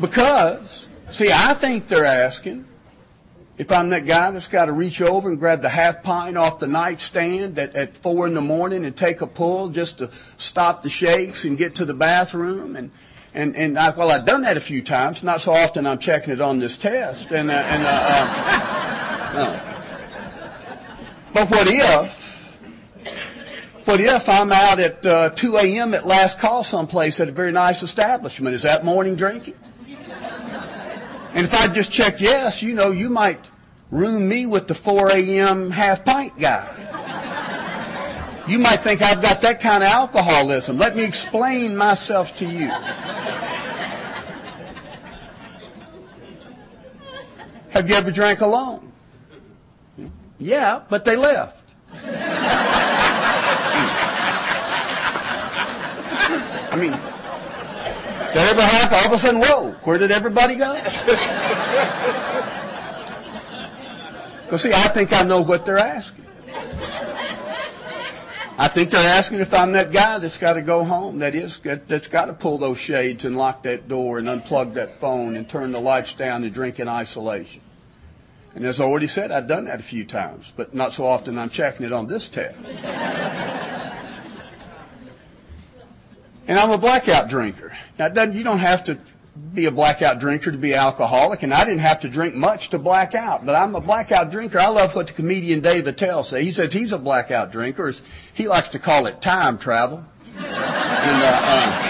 [0.00, 2.66] Because, see, I think they're asking
[3.58, 6.60] if I'm that guy that's got to reach over and grab the half pint off
[6.60, 10.82] the nightstand at, at four in the morning and take a pull just to stop
[10.82, 12.90] the shakes and get to the bathroom and
[13.32, 15.22] and and I, well, I've done that a few times.
[15.22, 15.86] Not so often.
[15.86, 17.30] I'm checking it on this test.
[17.30, 17.90] And uh, and uh,
[19.22, 19.60] uh, no.
[21.32, 22.58] But what if?
[23.84, 25.94] What if I'm out at uh, 2 a.m.
[25.94, 28.56] at last call someplace at a very nice establishment?
[28.56, 29.54] Is that morning drinking?
[31.34, 33.50] And if I just check yes, you know, you might
[33.90, 35.70] room me with the 4 a.m.
[35.70, 36.76] half pint guy.
[38.48, 40.76] You might think I've got that kind of alcoholism.
[40.76, 42.68] Let me explain myself to you.
[47.70, 48.90] Have you ever drank alone?
[50.38, 51.64] Yeah, but they left.
[56.72, 56.98] I mean,
[58.34, 58.98] that ever happen?
[58.98, 60.80] All of a sudden, whoa, where did everybody go?
[64.50, 66.24] Because, see, I think I know what they're asking.
[68.58, 71.60] I think they're asking if I'm that guy that's got to go home, that is,
[71.60, 75.48] that's got to pull those shades and lock that door and unplug that phone and
[75.48, 77.62] turn the lights down and drink in isolation.
[78.56, 81.38] And as I already said, I've done that a few times, but not so often
[81.38, 82.58] I'm checking it on this test.
[86.50, 87.74] And I'm a blackout drinker.
[87.96, 88.98] Now, you don't have to
[89.54, 92.78] be a blackout drinker to be alcoholic, and I didn't have to drink much to
[92.80, 93.46] black out.
[93.46, 94.58] But I'm a blackout drinker.
[94.58, 96.42] I love what the comedian Dave Attell says.
[96.42, 97.92] He says he's a blackout drinker.
[98.34, 100.04] He likes to call it time travel.
[100.38, 101.80] and, uh, uh,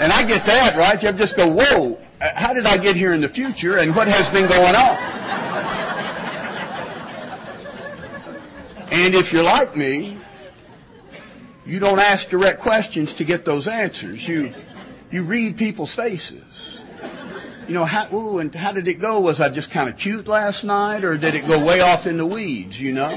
[0.00, 1.00] and I get that, right?
[1.00, 4.28] You just go, whoa, how did I get here in the future, and what has
[4.30, 4.96] been going on?
[8.90, 10.18] And if you're like me,
[11.66, 14.26] you don't ask direct questions to get those answers.
[14.26, 14.52] You
[15.10, 16.80] you read people's faces.
[17.68, 19.18] You know, how, ooh, and how did it go?
[19.20, 22.16] Was I just kind of cute last night, or did it go way off in
[22.16, 23.10] the weeds, you know?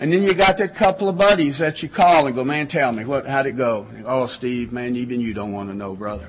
[0.00, 2.92] And then you got that couple of buddies that you call and go, man, tell
[2.92, 3.86] me, what, how'd it go?
[4.04, 6.28] Oh, Steve, man, even you don't want to know, brother.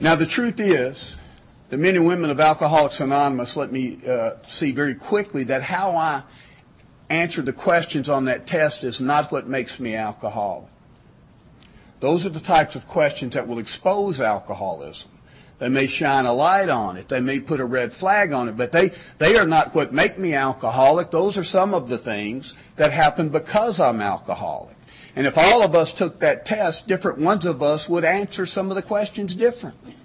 [0.00, 1.16] now, the truth is,
[1.72, 5.92] the men and women of Alcoholics Anonymous let me uh, see very quickly that how
[5.92, 6.22] I
[7.08, 10.68] answer the questions on that test is not what makes me alcoholic.
[12.00, 15.10] Those are the types of questions that will expose alcoholism.
[15.60, 17.08] They may shine a light on it.
[17.08, 20.18] They may put a red flag on it, but they, they are not what make
[20.18, 21.10] me alcoholic.
[21.10, 24.76] Those are some of the things that happen because I'm alcoholic.
[25.16, 28.68] And if all of us took that test, different ones of us would answer some
[28.68, 29.96] of the questions differently.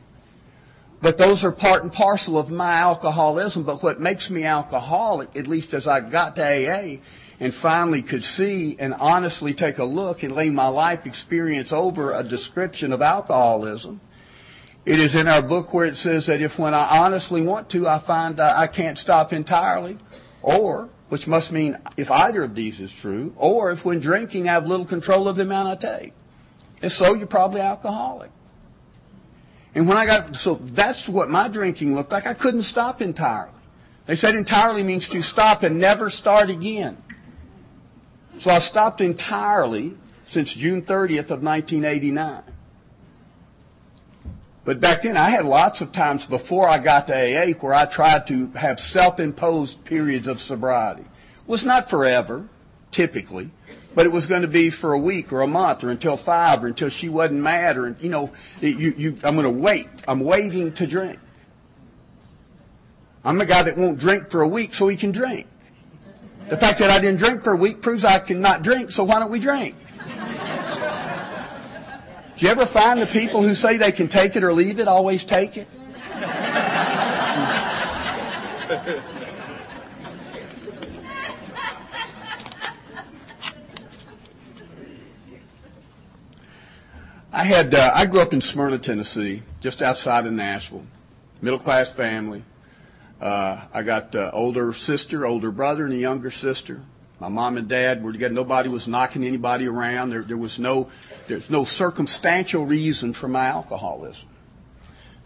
[1.01, 3.63] But those are part and parcel of my alcoholism.
[3.63, 6.99] But what makes me alcoholic, at least as I got to AA
[7.39, 12.13] and finally could see and honestly take a look and lay my life experience over
[12.13, 14.01] a description of alcoholism,
[14.85, 17.87] it is in our book where it says that if when I honestly want to,
[17.87, 19.97] I find I can't stop entirely,
[20.41, 24.53] or, which must mean if either of these is true, or if when drinking I
[24.53, 26.13] have little control of the amount I take.
[26.81, 28.31] If so, you're probably alcoholic.
[29.77, 32.25] And when I got, so that's what my drinking looked like.
[32.25, 33.51] I couldn't stop entirely.
[34.07, 36.97] They said entirely means to stop and never start again.
[38.39, 42.41] So I stopped entirely since June 30th of 1989.
[44.65, 47.85] But back then I had lots of times before I got to AA where I
[47.85, 51.03] tried to have self-imposed periods of sobriety.
[51.03, 51.07] It
[51.45, 52.49] was not forever,
[52.91, 53.51] typically
[53.97, 56.63] but it was going to be for a week or a month or until five
[56.63, 58.29] or until she wasn't mad or, you know,
[58.61, 59.87] you, you, I'm going to wait.
[60.07, 61.17] I'm waiting to drink.
[63.25, 65.47] I'm the guy that won't drink for a week so he can drink.
[66.47, 69.17] The fact that I didn't drink for a week proves I cannot drink, so why
[69.17, 69.75] don't we drink?
[72.37, 74.87] Do you ever find the people who say they can take it or leave it
[74.87, 75.67] always take it?
[87.37, 90.87] I had uh, I grew up in Smyrna, Tennessee, just outside of Nashville,
[91.39, 92.41] middle class family.
[93.21, 96.81] Uh, I got uh, older sister, older brother, and a younger sister.
[97.19, 98.33] My mom and dad were together.
[98.33, 100.09] Nobody was knocking anybody around.
[100.09, 100.89] There, there was no
[101.27, 104.29] there's no circumstantial reason for my alcoholism.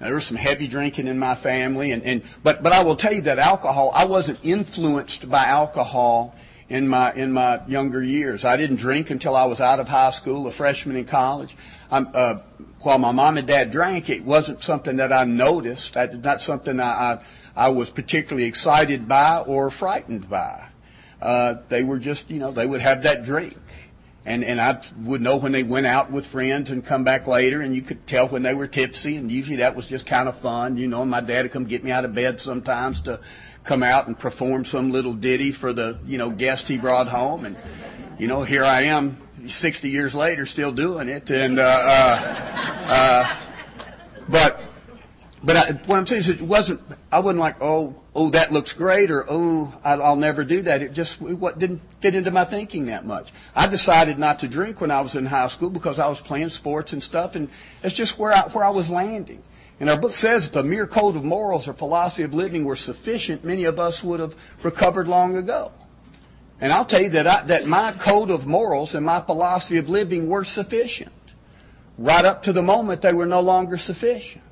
[0.02, 2.98] Now, there was some heavy drinking in my family, and, and but but I will
[2.98, 6.36] tell you that alcohol I wasn't influenced by alcohol
[6.68, 8.44] in my in my younger years.
[8.44, 11.56] I didn't drink until I was out of high school, a freshman in college.
[11.92, 12.40] Uh,
[12.80, 15.98] while my mom and dad drank, it wasn't something that I noticed.
[15.98, 17.20] I, not something I, I,
[17.56, 20.70] I was particularly excited by or frightened by.
[21.22, 23.58] Uh, they were just, you know, they would have that drink.
[24.26, 27.62] And, and I would know when they went out with friends and come back later,
[27.62, 30.38] and you could tell when they were tipsy, and usually that was just kind of
[30.38, 31.04] fun, you know.
[31.06, 33.20] My dad would come get me out of bed sometimes to
[33.64, 37.46] come out and perform some little ditty for the, you know, guest he brought home,
[37.46, 37.58] and
[38.20, 41.30] you know, here I am 60 years later still doing it.
[41.30, 42.46] And, uh, uh,
[42.88, 43.36] uh,
[44.30, 44.62] but,
[45.44, 46.82] but I, what I'm saying is it wasn't,
[47.12, 50.82] I wasn't like, oh, oh, that looks great or, oh, I'll never do that.
[50.82, 53.32] It just what didn't fit into my thinking that much.
[53.56, 56.50] I decided not to drink when I was in high school because I was playing
[56.50, 57.50] sports and stuff and
[57.84, 59.44] it's just where I, where I was landing.
[59.80, 62.76] And our book says if a mere code of morals or philosophy of living were
[62.76, 65.72] sufficient, many of us would have recovered long ago.
[66.62, 69.90] And I'll tell you that, I, that my code of morals and my philosophy of
[69.90, 71.12] living were sufficient.
[71.98, 74.44] Right up to the moment they were no longer sufficient.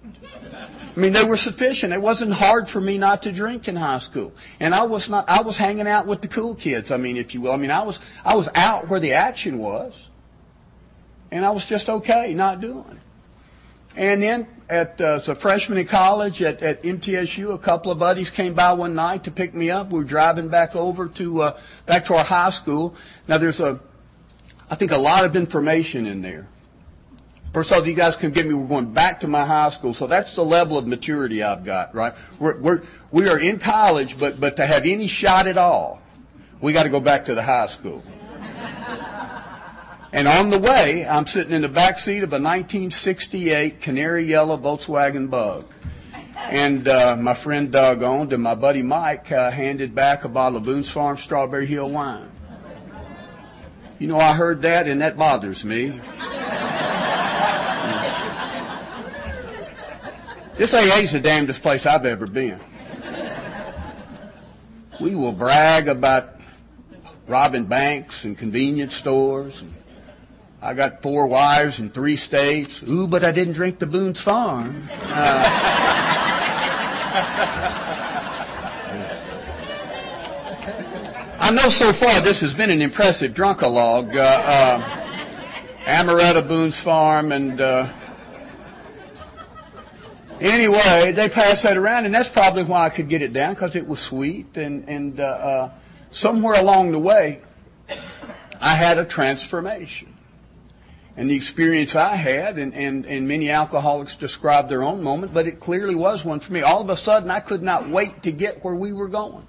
[1.00, 1.94] I mean, they were sufficient.
[1.94, 4.34] It wasn't hard for me not to drink in high school.
[4.60, 7.34] And I was not, I was hanging out with the cool kids, I mean, if
[7.34, 7.52] you will.
[7.52, 10.08] I mean, I was, I was out where the action was.
[11.32, 12.98] And I was just okay not doing it.
[14.00, 18.00] And then at uh, as a freshman in college at, at MTSU, a couple of
[18.00, 19.92] buddies came by one night to pick me up.
[19.92, 22.96] We were driving back over to uh, back to our high school.
[23.28, 23.78] Now there's a,
[24.72, 26.48] I think a lot of information in there.
[27.52, 28.54] First of all, you guys can get me.
[28.54, 31.94] We're going back to my high school, so that's the level of maturity I've got.
[31.94, 32.14] Right?
[32.40, 36.02] We're, we're we are in college, but but to have any shot at all,
[36.62, 38.02] we got to go back to the high school.
[40.12, 44.58] And on the way, I'm sitting in the back seat of a 1968 canary yellow
[44.58, 45.72] Volkswagen Bug.
[46.36, 50.58] And uh, my friend Doug owned, and my buddy Mike uh, handed back a bottle
[50.58, 52.32] of Boone's Farm Strawberry Hill wine.
[54.00, 56.00] You know, I heard that, and that bothers me.
[60.58, 62.60] this AA is the damnedest place I've ever been.
[65.00, 66.40] We will brag about
[67.28, 69.74] robbing banks and convenience stores and
[70.62, 72.84] I got four wives in three states.
[72.84, 74.90] Ooh, but I didn't drink the Boone's Farm.
[75.04, 75.44] Uh,
[81.40, 84.14] I know so far this has been an impressive drunkalogue.
[84.16, 85.06] Uh, uh,
[85.86, 87.88] Amaretto Boone's Farm and uh,
[90.42, 93.78] anyway, they passed that around, and that's probably why I could get it down because
[93.78, 94.58] it was sweet.
[94.58, 95.72] And and uh, uh,
[96.12, 97.42] somewhere along the way,
[98.60, 100.09] I had a transformation
[101.20, 105.48] and the experience I had, and, and, and many alcoholics describe their own moment, but
[105.48, 106.62] it clearly was one for me.
[106.62, 109.46] All of a sudden, I could not wait to get where we were going.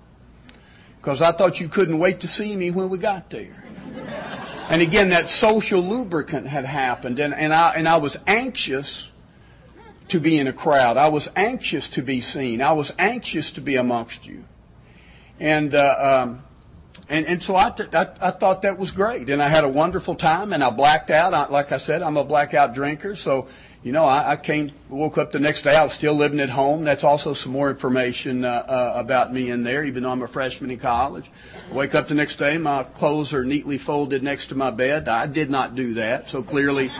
[1.01, 3.63] Because I thought you couldn't wait to see me when we got there.
[4.69, 9.11] And again, that social lubricant had happened, and, and, I, and I was anxious
[10.09, 10.97] to be in a crowd.
[10.97, 12.63] I was anxious to be seen.
[12.63, 14.45] I was anxious to be amongst you.
[15.41, 16.45] And uh, um,
[17.09, 19.31] and, and so I, I, I, thought that was great.
[19.31, 21.35] And I had a wonderful time and I blacked out.
[21.35, 23.17] I, like I said, I'm a blackout drinker.
[23.17, 23.49] So,
[23.83, 25.75] you know, I, I came, woke up the next day.
[25.75, 26.85] I was still living at home.
[26.85, 30.29] That's also some more information uh, uh, about me in there, even though I'm a
[30.29, 31.31] freshman in college.
[31.71, 32.59] I wake up the next day.
[32.59, 35.09] My clothes are neatly folded next to my bed.
[35.09, 36.31] I did not do that.
[36.31, 36.93] So clearly,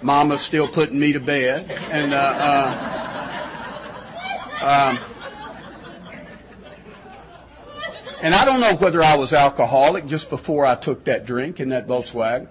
[0.00, 1.70] Mama's still putting me to bed.
[1.90, 3.02] And, uh, uh
[4.62, 5.11] um,
[8.22, 11.70] and I don't know whether I was alcoholic just before I took that drink in
[11.70, 12.48] that Volkswagen.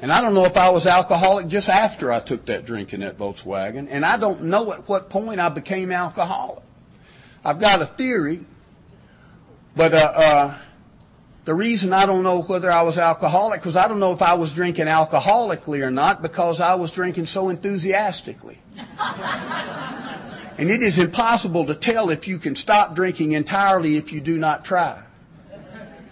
[0.00, 3.00] And I don't know if I was alcoholic just after I took that drink in
[3.00, 3.88] that Volkswagen.
[3.90, 6.62] And I don't know at what point I became alcoholic.
[7.44, 8.44] I've got a theory,
[9.76, 10.58] but uh, uh,
[11.44, 14.34] the reason I don't know whether I was alcoholic, because I don't know if I
[14.34, 18.58] was drinking alcoholically or not, because I was drinking so enthusiastically.
[20.58, 24.38] And it is impossible to tell if you can stop drinking entirely if you do
[24.38, 25.02] not try.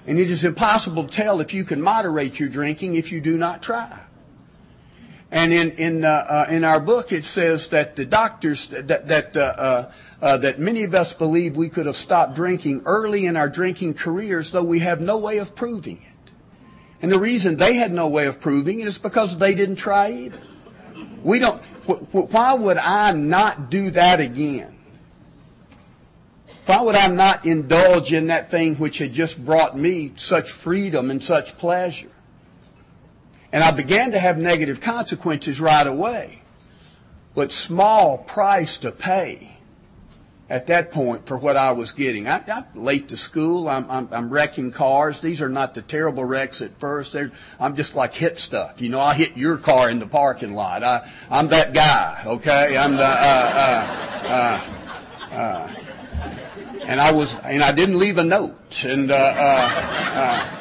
[0.07, 3.37] And it is impossible to tell if you can moderate your drinking if you do
[3.37, 4.07] not try.
[5.31, 9.37] And in in uh, uh, in our book, it says that the doctors that that
[9.37, 13.37] uh, uh, uh, that many of us believe we could have stopped drinking early in
[13.37, 16.33] our drinking careers, though we have no way of proving it.
[17.03, 20.11] And the reason they had no way of proving it is because they didn't try
[20.11, 20.41] either.
[21.23, 21.63] We don't,
[21.97, 24.77] why would I not do that again?
[26.67, 31.11] Why would I not indulge in that thing which had just brought me such freedom
[31.11, 32.11] and such pleasure?
[33.53, 36.43] And I began to have negative consequences right away.
[37.35, 39.50] But small price to pay
[40.51, 42.27] at that point for what I was getting.
[42.27, 43.69] I, am late to school.
[43.69, 45.21] I'm, I'm, I'm, wrecking cars.
[45.21, 47.13] These are not the terrible wrecks at first.
[47.13, 47.31] They're,
[47.61, 48.81] I'm just like hit stuff.
[48.83, 50.83] You know, I hit your car in the parking lot.
[50.83, 52.23] I, I'm that guy.
[52.27, 53.05] Okay, I'm the.
[53.05, 53.81] Uh,
[54.27, 54.61] uh,
[55.31, 55.75] uh, uh
[56.83, 59.13] and I was, and I didn't leave a note, and.
[59.13, 60.57] Uh, uh,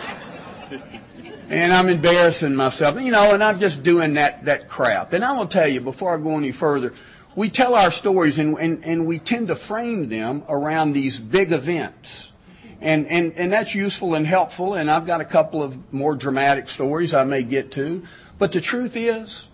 [1.50, 5.14] and I'm embarrassing myself, you know, and I'm just doing that, that crap.
[5.14, 6.94] And I will tell you, before I go any further,
[7.40, 11.54] we tell our stories and, and, and we tend to frame them around these big
[11.54, 12.34] events.
[12.82, 16.68] And, and, and that's useful and helpful, and I've got a couple of more dramatic
[16.68, 18.04] stories I may get to.
[18.38, 19.48] But the truth is,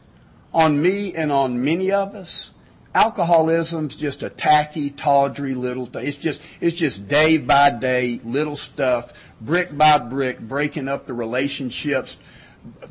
[0.52, 2.50] on me and on many of us,
[2.96, 6.08] alcoholism's just a tacky, tawdry little thing.
[6.08, 11.14] It's just, it's just day by day little stuff, brick by brick, breaking up the
[11.14, 12.18] relationships,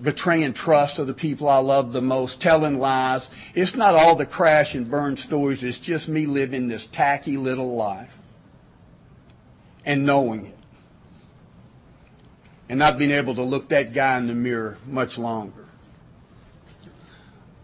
[0.03, 3.31] betraying trust of the people I love the most, telling lies.
[3.55, 5.62] It's not all the crash and burn stories.
[5.62, 8.16] It's just me living this tacky little life
[9.85, 10.59] and knowing it.
[12.68, 15.66] And not being able to look that guy in the mirror much longer.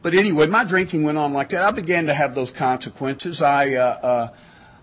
[0.03, 1.63] But anyway, my drinking went on like that.
[1.63, 3.43] I began to have those consequences.
[3.43, 4.29] I, uh, uh,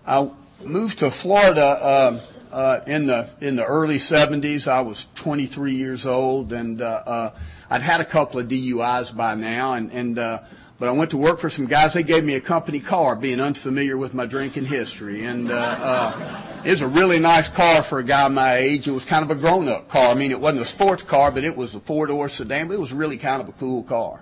[0.06, 0.30] I
[0.64, 1.64] moved to Florida.
[1.64, 2.20] Uh,
[2.52, 4.68] uh, in the in the early 70s.
[4.68, 7.30] I was 23 years old, and uh, uh,
[7.70, 10.40] I'd had a couple of DUIs by now, and and uh,
[10.78, 11.92] but I went to work for some guys.
[11.92, 16.42] They gave me a company car, being unfamiliar with my drinking history, and uh, uh,
[16.64, 18.86] it was a really nice car for a guy my age.
[18.86, 20.10] It was kind of a grown-up car.
[20.10, 22.68] I mean, it wasn't a sports car, but it was a four-door sedan.
[22.68, 24.20] But it was really kind of a cool car.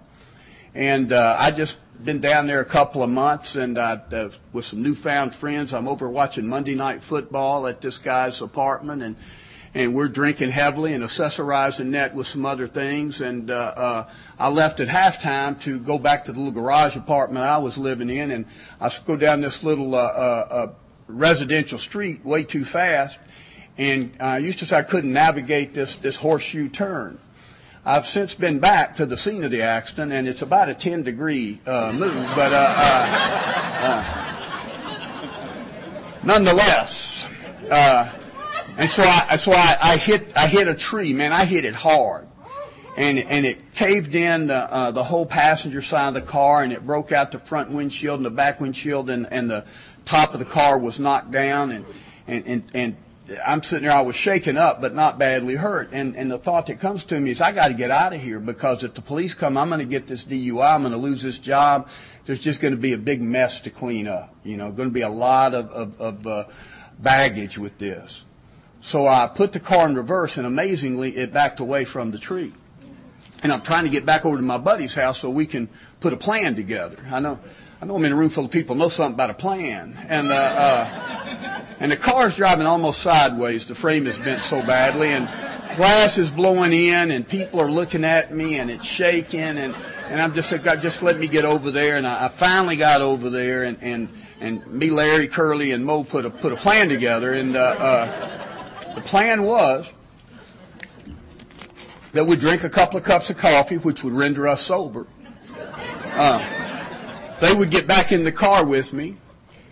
[0.75, 4.65] And uh, I just been down there a couple of months, and I, uh, with
[4.65, 9.17] some newfound friends, I'm over watching Monday Night Football at this guy's apartment, and
[9.77, 13.21] and we're drinking heavily and accessorizing that with some other things.
[13.21, 17.45] And uh, uh, I left at halftime to go back to the little garage apartment
[17.45, 18.47] I was living in, and
[18.81, 20.73] I go down this little uh, uh, uh,
[21.09, 23.19] residential street way too fast,
[23.77, 27.19] and I used to say I couldn't navigate this this horseshoe turn.
[27.89, 31.05] I've since been back to the scene of the accident, and it's about a 10
[31.05, 33.07] degree uh, move, but uh, uh,
[33.81, 34.27] uh
[36.25, 37.29] nonetheless,
[37.71, 38.11] uh,
[38.77, 41.33] and so I so I, I, hit I hit a tree, man.
[41.33, 42.27] I hit it hard,
[42.97, 46.73] and and it caved in the uh, the whole passenger side of the car, and
[46.73, 49.65] it broke out the front windshield and the back windshield, and and the
[50.05, 51.87] top of the car was knocked down, and
[52.27, 52.97] and and, and
[53.45, 55.91] I'm sitting there, I was shaken up, but not badly hurt.
[55.93, 58.21] And, and the thought that comes to me is, I got to get out of
[58.21, 60.75] here because if the police come, I'm going to get this DUI.
[60.75, 61.89] I'm going to lose this job.
[62.25, 64.35] There's just going to be a big mess to clean up.
[64.45, 66.45] You know, going to be a lot of, of, of uh,
[66.99, 68.25] baggage with this.
[68.81, 72.53] So I put the car in reverse, and amazingly, it backed away from the tree.
[73.43, 75.69] And I'm trying to get back over to my buddy's house so we can
[76.01, 76.97] put a plan together.
[77.11, 77.41] I know,
[77.81, 79.99] I know I'm in a room full of people know something about a plan.
[80.09, 83.67] And, uh, uh, and the car's driving almost sideways.
[83.67, 85.29] The frame is bent so badly, and
[85.77, 89.75] glass is blowing in, and people are looking at me, and it's shaking, and
[90.09, 92.77] and I'm just like, God, just let me get over there, and I, I finally
[92.77, 94.09] got over there, and and
[94.41, 98.95] and me, Larry, Curly, and Moe put a put a plan together, and uh, uh,
[98.95, 99.93] the plan was
[102.13, 105.07] that we'd drink a couple of cups of coffee, which would render us sober.
[106.15, 106.66] Uh,
[107.41, 109.17] they would get back in the car with me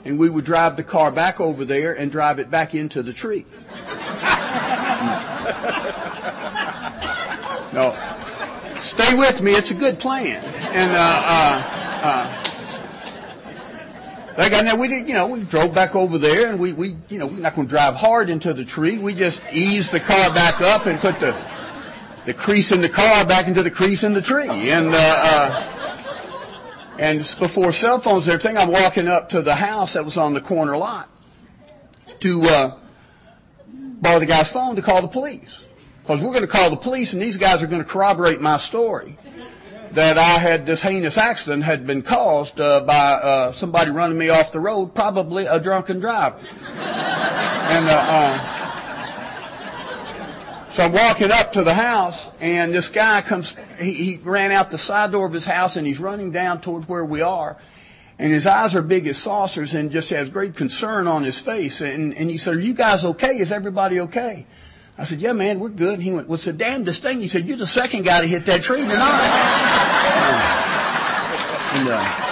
[0.05, 3.13] and we would drive the car back over there and drive it back into the
[3.13, 3.47] tree.
[7.73, 7.97] no,
[8.81, 9.53] stay with me.
[9.53, 10.45] It's a good plan.
[10.45, 11.63] And uh, uh,
[12.05, 12.51] uh,
[14.37, 16.97] like I know we did, you know, we drove back over there, and we, we,
[17.09, 18.99] you know, we're not going to drive hard into the tree.
[18.99, 21.35] We just eased the car back up and put the
[22.27, 24.89] the crease in the car back into the crease in the tree, and.
[24.89, 25.94] Uh, uh,
[26.99, 30.41] and before cell phones everything, I'm walking up to the house that was on the
[30.41, 31.09] corner lot
[32.21, 32.79] to uh,
[33.73, 35.63] borrow the guy's phone to call the police.
[36.03, 38.59] Because we're going to call the police, and these guys are going to corroborate my
[38.59, 39.17] story
[39.93, 44.29] that I had this heinous accident had been caused uh, by uh, somebody running me
[44.29, 46.39] off the road, probably a drunken driver.
[46.77, 48.64] and uh, uh
[50.75, 53.55] so I'm walking up to the house, and this guy comes.
[53.79, 56.89] He, he ran out the side door of his house, and he's running down toward
[56.89, 57.57] where we are.
[58.19, 61.81] And his eyes are big as saucers, and just has great concern on his face.
[61.81, 63.39] And, and he said, "Are you guys okay?
[63.39, 64.47] Is everybody okay?"
[64.99, 67.47] I said, "Yeah, man, we're good." And he went, "What's the damnedest thing?" He said,
[67.47, 68.99] "You're the second guy to hit that tree tonight."
[71.79, 72.24] and, uh,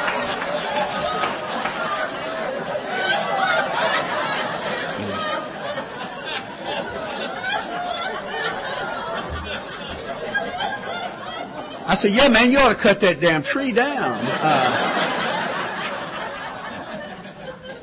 [11.92, 14.18] I said, yeah, man, you ought to cut that damn tree down.
[14.26, 14.98] Uh,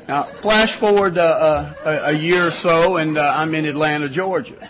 [0.08, 4.68] now, flash forward uh, uh, a, year or so, and uh, I'm in Atlanta, Georgia.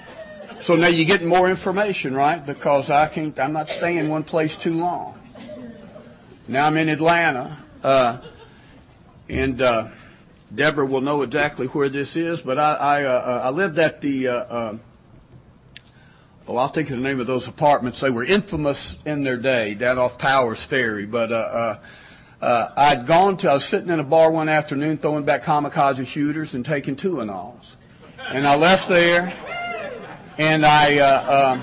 [0.60, 2.44] So now you're getting more information, right?
[2.44, 5.18] Because I can't, I'm not staying one place too long.
[6.46, 8.18] Now I'm in Atlanta, uh,
[9.30, 9.88] and uh,
[10.54, 13.02] Deborah will know exactly where this is, but I, I,
[13.38, 14.78] I lived at the
[16.50, 18.00] well, I'll think of the name of those apartments.
[18.00, 21.06] They were infamous in their day down off Powers Ferry.
[21.06, 21.78] But uh, uh,
[22.42, 26.04] uh, I'd gone to, I was sitting in a bar one afternoon throwing back kamikaze
[26.08, 27.20] shooters and taking Tuinals.
[27.20, 27.76] And alls.
[28.30, 29.32] And I left there
[30.38, 31.62] and I, uh, um,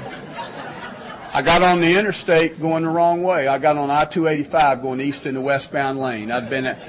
[1.33, 3.49] I got on the interstate going the wrong way.
[3.49, 6.31] I got on I-285 going east in the westbound lane.
[6.31, 6.79] I'd been at,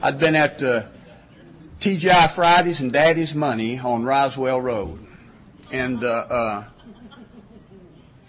[0.00, 0.84] I'd been at uh,
[1.80, 5.06] TGI Fridays and Daddy's Money on Roswell Road.
[5.70, 6.64] And uh, uh,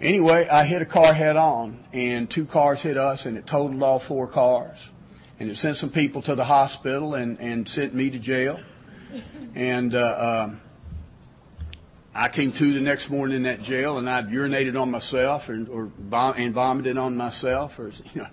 [0.04, 3.82] Anyway, I hit a car head on, and two cars hit us, and it totaled
[3.82, 4.90] all four cars.
[5.40, 8.60] And it sent some people to the hospital and, and sent me to jail.
[9.56, 10.62] And uh, um,
[12.14, 15.70] I came to the next morning in that jail, and I'd urinated on myself and,
[15.70, 17.80] or and vomited on myself.
[17.80, 18.28] Or you know,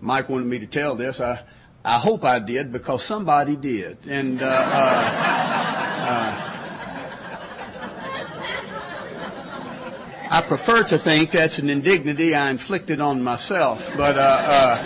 [0.00, 1.20] Mike wanted me to tell this.
[1.20, 1.44] I
[1.84, 3.98] I hope I did because somebody did.
[4.08, 4.46] And uh,
[6.06, 6.53] uh,
[10.34, 13.88] I prefer to think that's an indignity I inflicted on myself.
[13.96, 14.84] But uh, uh,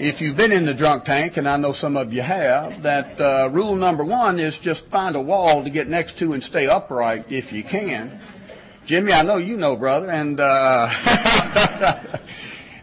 [0.00, 3.20] if you've been in the drunk tank, and I know some of you have, that
[3.20, 6.68] uh, rule number one is just find a wall to get next to and stay
[6.68, 8.18] upright if you can.
[8.86, 10.88] Jimmy, I know you know, brother, and uh,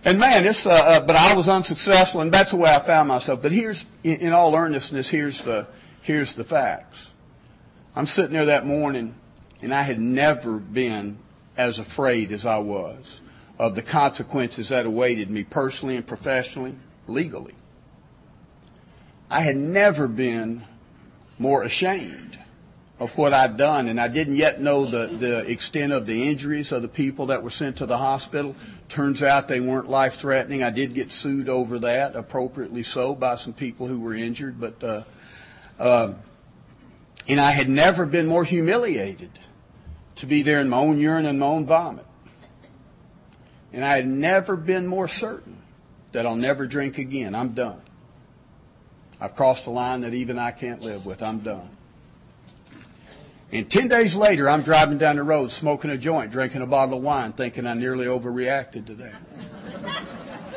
[0.06, 3.08] and man, it's uh, uh, but I was unsuccessful, and that's the way I found
[3.08, 3.42] myself.
[3.42, 5.66] But here's, in, in all earnestness, here's the
[6.04, 7.14] here's the facts.
[7.96, 9.16] I'm sitting there that morning,
[9.62, 11.18] and I had never been
[11.58, 13.22] as afraid as I was
[13.58, 16.76] of the consequences that awaited me personally and professionally,
[17.08, 17.54] legally.
[19.30, 20.64] I had never been
[21.38, 22.40] more ashamed
[23.00, 26.72] of what I'd done, and I didn't yet know the, the extent of the injuries
[26.72, 28.56] of the people that were sent to the hospital.
[28.88, 30.64] Turns out they weren't life threatening.
[30.64, 34.84] I did get sued over that, appropriately so, by some people who were injured, but
[34.84, 35.04] uh,
[35.78, 36.14] uh,
[37.28, 39.30] and I had never been more humiliated
[40.20, 42.06] to be there in my own urine and my own vomit.
[43.72, 45.58] And I had never been more certain
[46.12, 47.36] that I'll never drink again.
[47.36, 47.82] I'm done.
[49.22, 51.22] I've crossed a line that even I can't live with.
[51.22, 51.70] I'm done.
[53.52, 56.98] And 10 days later, I'm driving down the road smoking a joint, drinking a bottle
[56.98, 59.16] of wine, thinking I nearly overreacted to that.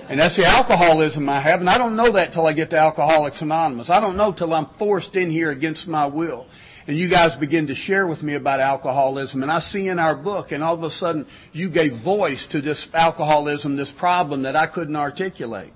[0.09, 2.77] And that's the alcoholism I have, and I don't know that till I get to
[2.77, 3.89] Alcoholics Anonymous.
[3.89, 6.47] I don't know till I'm forced in here against my will
[6.87, 9.43] and you guys begin to share with me about alcoholism.
[9.43, 12.61] And I see in our book, and all of a sudden you gave voice to
[12.61, 15.73] this alcoholism, this problem that I couldn't articulate.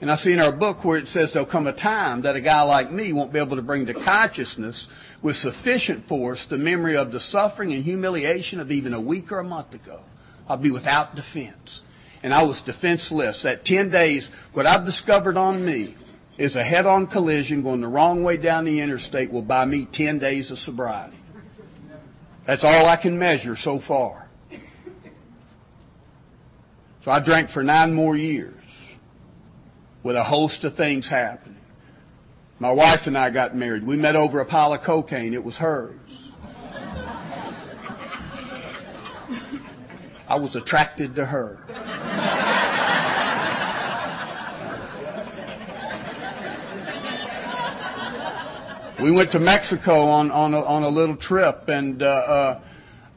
[0.00, 2.40] And I see in our book where it says there'll come a time that a
[2.40, 4.88] guy like me won't be able to bring to consciousness
[5.20, 9.40] with sufficient force the memory of the suffering and humiliation of even a week or
[9.40, 10.00] a month ago.
[10.48, 11.82] I'll be without defense.
[12.22, 13.42] And I was defenseless.
[13.42, 15.94] That 10 days, what I've discovered on me
[16.40, 20.18] is a head-on collision going the wrong way down the interstate will buy me 10
[20.18, 21.18] days of sobriety.
[22.46, 24.26] That's all I can measure so far.
[27.04, 28.54] So I drank for nine more years
[30.02, 31.58] with a host of things happening.
[32.58, 33.84] My wife and I got married.
[33.84, 35.34] We met over a pile of cocaine.
[35.34, 36.32] It was hers.
[40.26, 41.58] I was attracted to her.
[49.00, 52.60] We went to Mexico on, on, a, on a little trip, and uh, uh,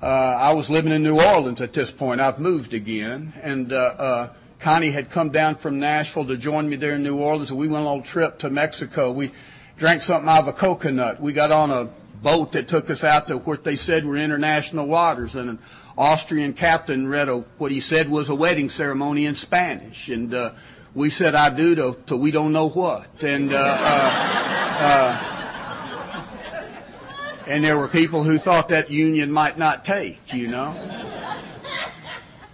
[0.01, 2.21] uh, I was living in New Orleans at this point.
[2.21, 4.29] I've moved again, and uh, uh,
[4.59, 7.67] Connie had come down from Nashville to join me there in New Orleans, and we
[7.67, 9.11] went on a little trip to Mexico.
[9.11, 9.31] We
[9.77, 11.19] drank something out of a coconut.
[11.19, 11.89] We got on a
[12.21, 15.59] boat that took us out to what they said were international waters, and an
[15.97, 20.51] Austrian captain read a, what he said was a wedding ceremony in Spanish, and uh,
[20.95, 23.51] we said I do to, to we don't know what, and.
[27.45, 30.75] And there were people who thought that union might not take, you know.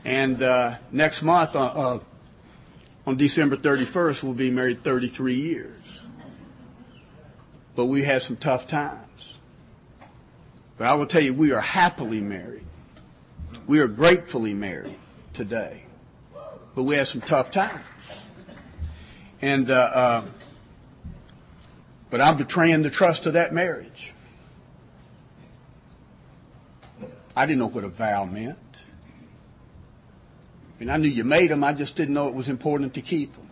[0.04, 2.00] And uh, next month, uh, uh,
[3.06, 6.02] on December 31st, we'll be married 33 years.
[7.76, 9.38] But we had some tough times.
[10.78, 12.66] But I will tell you, we are happily married.
[13.68, 14.98] We are gratefully married
[15.34, 15.84] today.
[16.74, 17.84] But we had some tough times.
[19.42, 20.26] And, uh, uh,
[22.10, 24.14] but I'm betraying the trust of that marriage.
[27.40, 28.84] I didn't know what a vow meant.
[30.76, 31.64] I mean, I knew you made them.
[31.64, 33.50] I just didn't know it was important to keep them.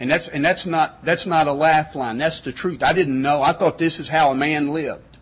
[0.00, 2.18] And that's, and that's not, that's not a laugh line.
[2.18, 2.82] That's the truth.
[2.82, 3.40] I didn't know.
[3.40, 5.18] I thought this is how a man lived.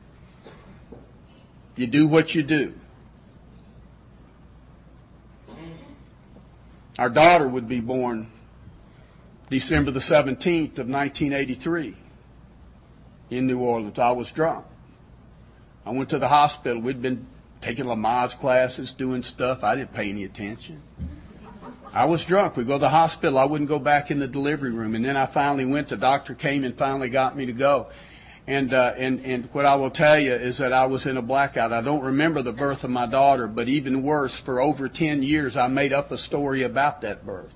[1.76, 2.72] You do what you do.
[6.98, 8.30] Our daughter would be born
[9.50, 11.94] December the 17th of 1983
[13.28, 13.98] in New Orleans.
[13.98, 14.64] I was drunk.
[15.84, 16.80] I went to the hospital.
[16.80, 17.26] We'd been
[17.66, 19.64] taking Lamaze classes, doing stuff.
[19.64, 20.80] I didn't pay any attention.
[21.92, 22.56] I was drunk.
[22.56, 23.38] We go to the hospital.
[23.38, 24.94] I wouldn't go back in the delivery room.
[24.94, 25.88] And then I finally went.
[25.88, 27.88] The doctor came and finally got me to go.
[28.46, 31.22] And, uh, and, and what I will tell you is that I was in a
[31.22, 31.72] blackout.
[31.72, 35.56] I don't remember the birth of my daughter, but even worse, for over 10 years,
[35.56, 37.52] I made up a story about that birth.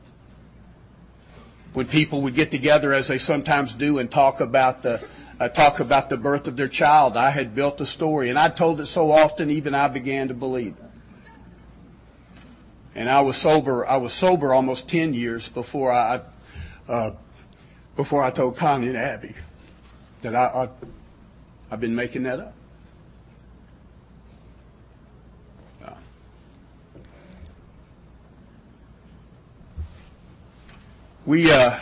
[1.72, 5.06] When people would get together, as they sometimes do, and talk about the,
[5.41, 7.16] uh, talk about the birth of their child.
[7.16, 10.34] I had built a story, and I told it so often, even I began to
[10.34, 10.84] believe it.
[12.95, 13.86] And I was sober.
[13.86, 16.20] I was sober almost ten years before I
[16.88, 17.12] uh,
[17.97, 19.34] before I told Connie and Abby
[20.20, 20.68] that I, I
[21.70, 22.55] I've been making that up.
[31.26, 31.78] We uh,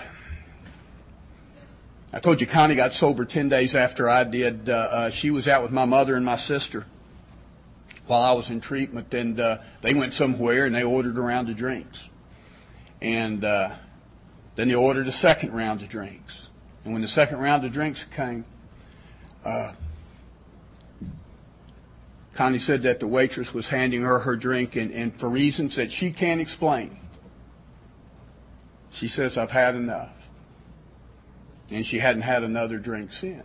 [2.19, 4.69] I told you Connie got sober 10 days after I did.
[4.69, 6.85] Uh, uh, she was out with my mother and my sister
[8.09, 11.49] while I was in treatment, and uh, they went somewhere and they ordered a round
[11.49, 12.09] of drinks.
[13.01, 13.77] And uh,
[14.57, 16.49] Then they ordered a second round of drinks.
[16.85, 18.45] And when the second round of drinks came,
[19.45, 19.75] uh,
[22.33, 25.93] Connie said that the waitress was handing her her drink, and, and for reasons that
[25.93, 26.99] she can't explain,
[28.91, 30.18] she says, I've had enough.
[31.71, 33.45] And she hadn't had another drink since.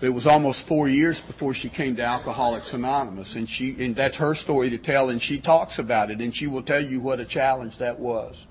[0.00, 3.94] But it was almost four years before she came to Alcoholics Anonymous, and she and
[3.94, 7.00] that's her story to tell, and she talks about it, and she will tell you
[7.00, 8.46] what a challenge that was.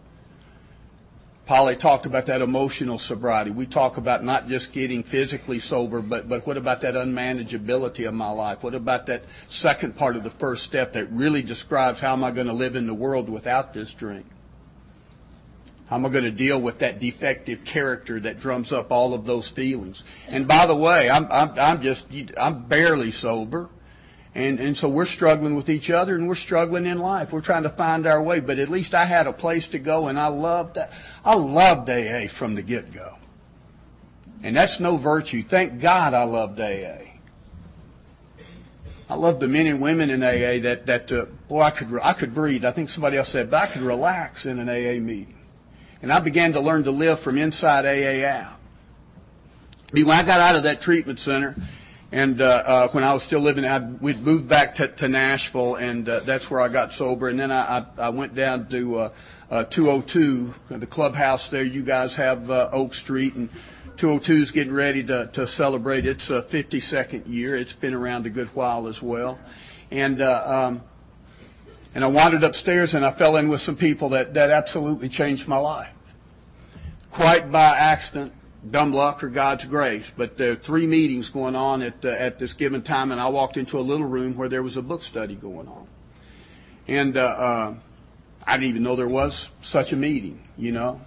[1.45, 3.51] Polly talked about that emotional sobriety.
[3.51, 8.13] We talk about not just getting physically sober, but, but what about that unmanageability of
[8.13, 8.63] my life?
[8.63, 12.31] What about that second part of the first step that really describes how am I
[12.31, 14.25] going to live in the world without this drink?
[15.93, 19.25] How am I going to deal with that defective character that drums up all of
[19.25, 20.03] those feelings?
[20.27, 23.69] And by the way, I'm, I'm, I'm just, I'm barely sober.
[24.33, 27.31] And, and so we're struggling with each other and we're struggling in life.
[27.31, 30.07] We're trying to find our way, but at least I had a place to go
[30.07, 30.93] and I loved that.
[31.23, 33.19] I loved AA from the get-go.
[34.41, 35.43] And that's no virtue.
[35.43, 37.19] Thank God I loved AA.
[39.11, 42.13] I love the men and women in AA that, that uh, boy, I could, I
[42.13, 42.65] could breathe.
[42.65, 45.37] I think somebody else said, but I could relax in an AA meeting.
[46.03, 48.59] And I began to learn to live from inside AA out.
[49.95, 51.55] I when I got out of that treatment center,
[52.11, 55.75] and uh, uh, when I was still living, I'd, we'd moved back to, to Nashville,
[55.75, 57.29] and uh, that's where I got sober.
[57.29, 59.09] And then I, I, I went down to uh,
[59.49, 61.63] uh, 202, the clubhouse there.
[61.63, 63.47] You guys have uh, Oak Street, and
[63.95, 67.55] 202 is getting ready to, to celebrate its uh, 52nd year.
[67.55, 69.39] It's been around a good while as well.
[69.89, 70.81] And uh, um,
[71.95, 75.47] and I wandered upstairs, and I fell in with some people that, that absolutely changed
[75.47, 75.92] my life.
[77.13, 78.33] Quite by accident,
[78.71, 82.39] dumb luck or God's grace, but there are three meetings going on at, uh, at
[82.39, 85.03] this given time, and I walked into a little room where there was a book
[85.03, 85.85] study going on.
[86.87, 87.73] And uh, uh,
[88.47, 91.01] I didn't even know there was such a meeting, you know.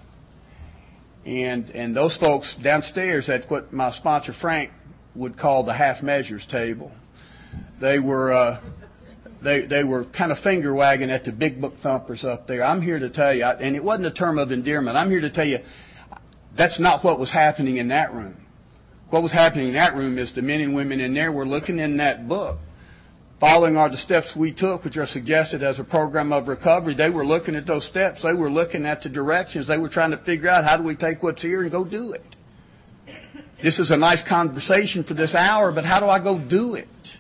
[1.24, 4.70] And, and those folks downstairs at what my sponsor Frank
[5.16, 6.92] would call the half measures table,
[7.80, 8.61] they were, uh,
[9.42, 12.62] they, they were kind of finger wagging at the big book thumpers up there.
[12.62, 15.30] I'm here to tell you, and it wasn't a term of endearment, I'm here to
[15.30, 15.59] tell you
[16.57, 18.36] that's not what was happening in that room.
[19.11, 21.78] What was happening in that room is the men and women in there were looking
[21.78, 22.59] in that book,
[23.38, 26.94] following are the steps we took, which are suggested as a program of recovery.
[26.94, 28.22] They were looking at those steps.
[28.22, 29.68] They were looking at the directions.
[29.68, 32.12] They were trying to figure out how do we take what's here and go do
[32.12, 32.36] it.
[33.61, 37.16] This is a nice conversation for this hour, but how do I go do it?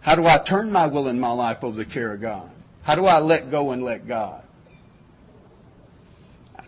[0.00, 2.50] How do I turn my will and my life over the care of God?
[2.82, 4.41] How do I let go and let God?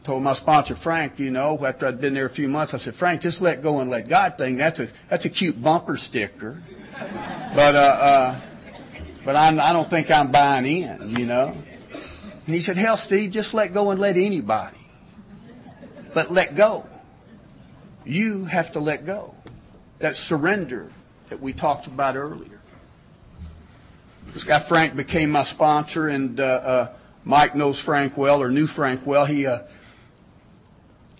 [0.04, 2.94] Told my sponsor Frank, you know, after I'd been there a few months, I said,
[2.94, 4.56] Frank, just let go and let God thing.
[4.56, 6.62] That's a that's a cute bumper sticker,
[7.54, 8.40] but uh, uh,
[9.24, 11.56] but I'm, I don't think I'm buying in, you know.
[12.46, 14.76] And he said, Hell, Steve, just let go and let anybody,
[16.12, 16.86] but let go.
[18.04, 19.34] You have to let go.
[20.00, 20.92] That surrender
[21.30, 22.60] that we talked about earlier.
[24.26, 26.94] This guy Frank became my sponsor, and uh, uh,
[27.24, 29.24] Mike knows Frank well or knew Frank well.
[29.24, 29.60] He uh,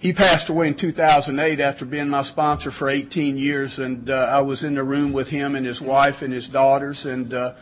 [0.05, 4.43] he passed away in 2008 after being my sponsor for 18 years, and uh, I
[4.43, 7.55] was in the room with him and his wife and his daughters and uh,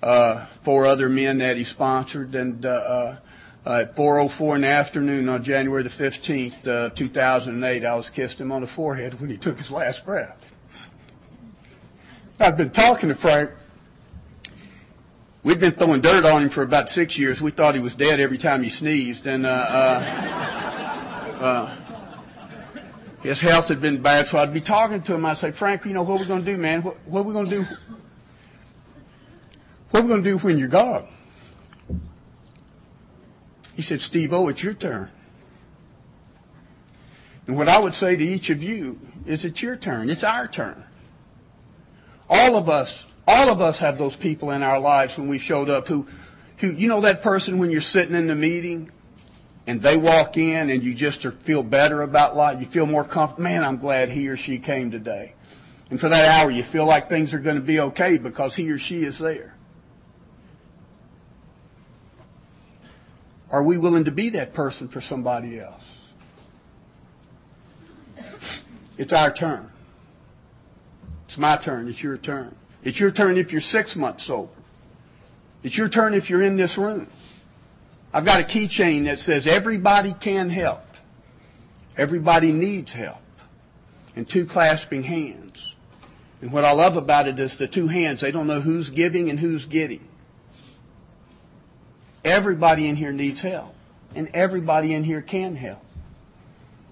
[0.00, 2.36] uh, four other men that he sponsored.
[2.36, 3.16] And uh,
[3.66, 8.40] uh, at 4:04 in the afternoon on January the 15th, uh, 2008, I was kissed
[8.40, 10.54] him on the forehead when he took his last breath.
[12.38, 13.50] I've been talking to Frank.
[15.42, 17.42] We'd been throwing dirt on him for about six years.
[17.42, 19.44] We thought he was dead every time he sneezed, and.
[23.22, 25.26] His health had been bad, so I'd be talking to him.
[25.26, 26.82] I'd say, Frank, you know, what are we going to do, man?
[26.82, 27.64] What, what are we going to do?
[29.90, 31.08] What are we going to do when you're gone?
[33.74, 35.10] He said, Steve, oh, it's your turn.
[37.46, 40.10] And what I would say to each of you is it's your turn.
[40.10, 40.84] It's our turn.
[42.28, 45.70] All of us, all of us have those people in our lives when we showed
[45.70, 46.06] up who,
[46.58, 48.90] who, you know that person when you're sitting in the meeting
[49.68, 53.42] and they walk in and you just feel better about life, you feel more comfortable.
[53.42, 55.34] Man, I'm glad he or she came today.
[55.90, 58.70] And for that hour, you feel like things are going to be okay because he
[58.70, 59.54] or she is there.
[63.50, 65.98] Are we willing to be that person for somebody else?
[68.96, 69.70] It's our turn.
[71.26, 71.88] It's my turn.
[71.88, 72.56] It's your turn.
[72.84, 74.48] It's your turn if you're six months sober.
[75.62, 77.06] It's your turn if you're in this room.
[78.12, 80.84] I've got a keychain that says everybody can help.
[81.96, 83.18] Everybody needs help.
[84.16, 85.74] And two clasping hands.
[86.40, 89.28] And what I love about it is the two hands, they don't know who's giving
[89.28, 90.06] and who's getting.
[92.24, 93.74] Everybody in here needs help.
[94.14, 95.84] and everybody in here can help.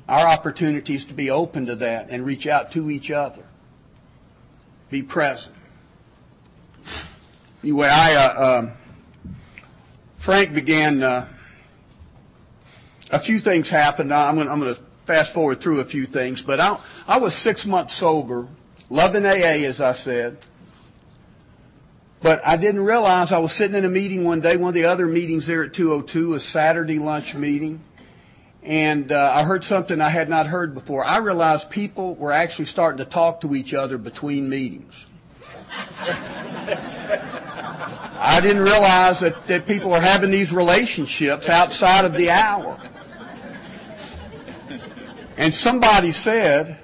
[0.09, 3.43] Our opportunity is to be open to that and reach out to each other.
[4.91, 5.55] Be present.
[7.63, 8.73] Anyway, I, uh, um,
[10.27, 11.29] Frank began, uh,
[13.13, 14.13] a few things happened.
[14.13, 14.75] I'm going to
[15.05, 18.49] fast forward through a few things, but I, I was six months sober,
[18.91, 20.39] loving AA, as I said.
[22.23, 24.87] But I didn't realize I was sitting in a meeting one day, one of the
[24.87, 27.81] other meetings there at 202, a Saturday lunch meeting,
[28.65, 31.05] and uh, I heard something I had not heard before.
[31.05, 35.07] I realized people were actually starting to talk to each other between meetings.
[38.29, 42.77] I didn't realize that, that people are having these relationships outside of the hour.
[45.37, 46.79] And somebody said,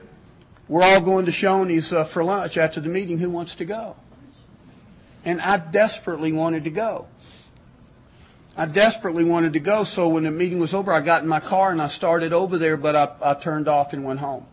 [0.68, 3.18] we're all going to Shoney's uh, for lunch after the meeting.
[3.18, 3.96] Who wants to go?
[5.24, 7.08] And I desperately wanted to go.
[8.56, 11.40] I desperately wanted to go, so when the meeting was over, I got in my
[11.40, 14.46] car and I started over there, but I, I turned off and went home.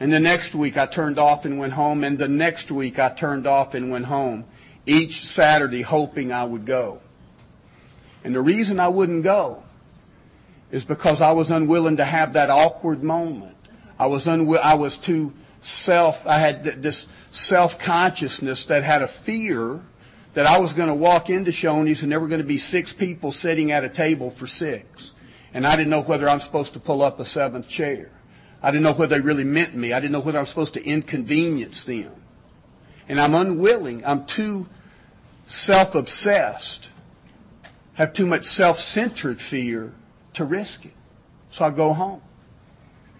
[0.00, 3.10] And the next week I turned off and went home, and the next week I
[3.10, 4.46] turned off and went home,
[4.86, 7.00] each Saturday hoping I would go.
[8.22, 9.62] And the reason I wouldn't go
[10.70, 13.56] is because I was unwilling to have that awkward moment.
[13.98, 19.06] I was unwi- I was too self, I had th- this self-consciousness that had a
[19.06, 19.80] fear
[20.34, 22.92] that I was going to walk into Shoney's and there were going to be six
[22.92, 25.12] people sitting at a table for six.
[25.52, 28.10] And I didn't know whether I'm supposed to pull up a seventh chair.
[28.60, 29.92] I didn't know whether they really meant me.
[29.92, 32.10] I didn't know whether I was supposed to inconvenience them.
[33.08, 34.04] And I'm unwilling.
[34.04, 34.66] I'm too
[35.46, 36.88] self-obsessed,
[37.94, 39.92] have too much self-centered fear
[40.34, 40.92] to risk it.
[41.50, 42.20] So I go home.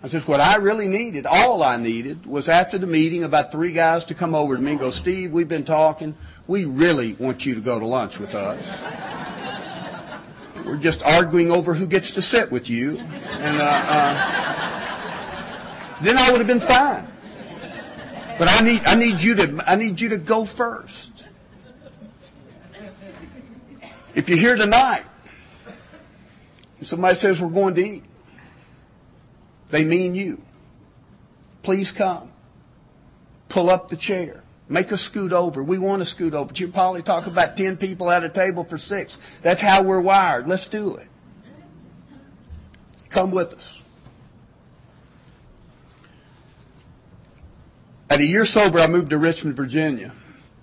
[0.03, 3.73] I says, what I really needed, all I needed, was after the meeting about three
[3.73, 6.15] guys to come over to me and go, Steve, we've been talking.
[6.47, 8.83] We really want you to go to lunch with us.
[10.65, 12.99] We're just arguing over who gets to sit with you.
[12.99, 14.15] And uh, uh,
[16.03, 17.07] then I would have been fine.
[18.39, 21.13] But I need, I need you to, I need you to go first.
[24.15, 25.05] If you're here tonight,
[26.79, 28.05] and somebody says we're going to eat,
[29.71, 30.43] they mean you.
[31.63, 32.31] Please come.
[33.49, 34.43] Pull up the chair.
[34.69, 35.63] Make us scoot over.
[35.63, 36.53] We want to scoot over.
[36.55, 39.19] You probably talk about 10 people at a table for six.
[39.43, 40.49] That's how we're wired.
[40.49, 41.09] Let's do it.
[43.11, 43.83] Come with us.
[48.11, 50.13] At a year sober, I moved to Richmond, Virginia,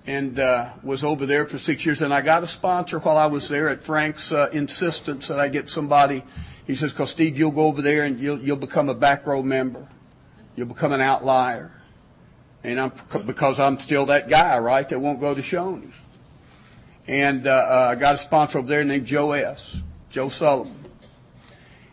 [0.05, 2.01] and uh, was over there for six years.
[2.01, 5.47] And I got a sponsor while I was there at Frank's uh, insistence that I
[5.47, 6.23] get somebody.
[6.67, 9.41] He says, "Cause Steve, you'll go over there and you'll you'll become a back row
[9.41, 9.87] member.
[10.55, 11.71] You'll become an outlier."
[12.63, 12.91] And I'm
[13.25, 14.87] because I'm still that guy, right?
[14.87, 15.95] That won't go to Shoney's.
[17.07, 19.81] And uh, uh, I got a sponsor over there named Joe S.
[20.11, 20.80] Joe Sullivan.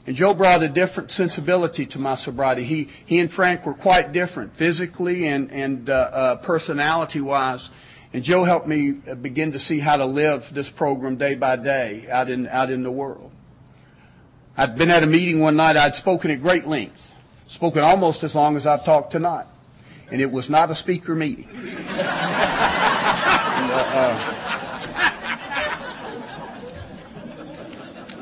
[0.09, 2.65] And Joe brought a different sensibility to my sobriety.
[2.65, 7.71] He he and Frank were quite different physically and and uh, uh, personality wise.
[8.15, 12.09] And Joe helped me begin to see how to live this program day by day
[12.11, 13.31] out in out in the world.
[14.57, 15.77] I'd been at a meeting one night.
[15.77, 17.15] I'd spoken at great length,
[17.47, 19.45] spoken almost as long as I've talked tonight,
[20.11, 21.51] and it was not a speaker meeting.
[21.53, 21.69] and,
[23.71, 24.48] uh,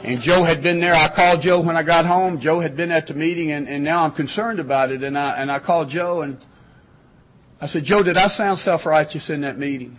[0.07, 0.95] And Joe had been there.
[0.95, 2.39] I called Joe when I got home.
[2.39, 5.03] Joe had been at the meeting, and, and now I'm concerned about it.
[5.03, 6.39] And I, and I called Joe, and
[7.61, 9.99] I said, Joe, did I sound self-righteous in that meeting?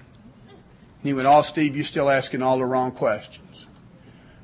[0.50, 3.68] And he went, oh, Steve, you're still asking all the wrong questions.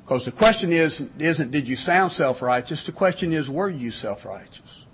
[0.04, 2.84] Because the question is, isn't did you sound self-righteous?
[2.84, 4.84] The question is, were you self-righteous?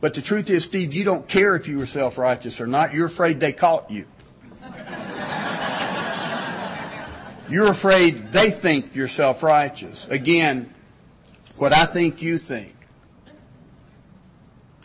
[0.00, 2.94] But the truth is, Steve, you don't care if you were self-righteous or not.
[2.94, 4.06] You're afraid they caught you.
[7.50, 10.06] You're afraid they think you're self-righteous.
[10.08, 10.72] Again,
[11.56, 12.74] what I think you think.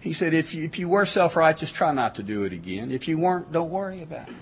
[0.02, 2.92] He said, if you, if you were self-righteous, try not to do it again.
[2.92, 4.36] If you weren't, don't worry about it.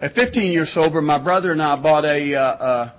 [0.00, 2.90] At 15 years sober, my brother and I bought a, uh,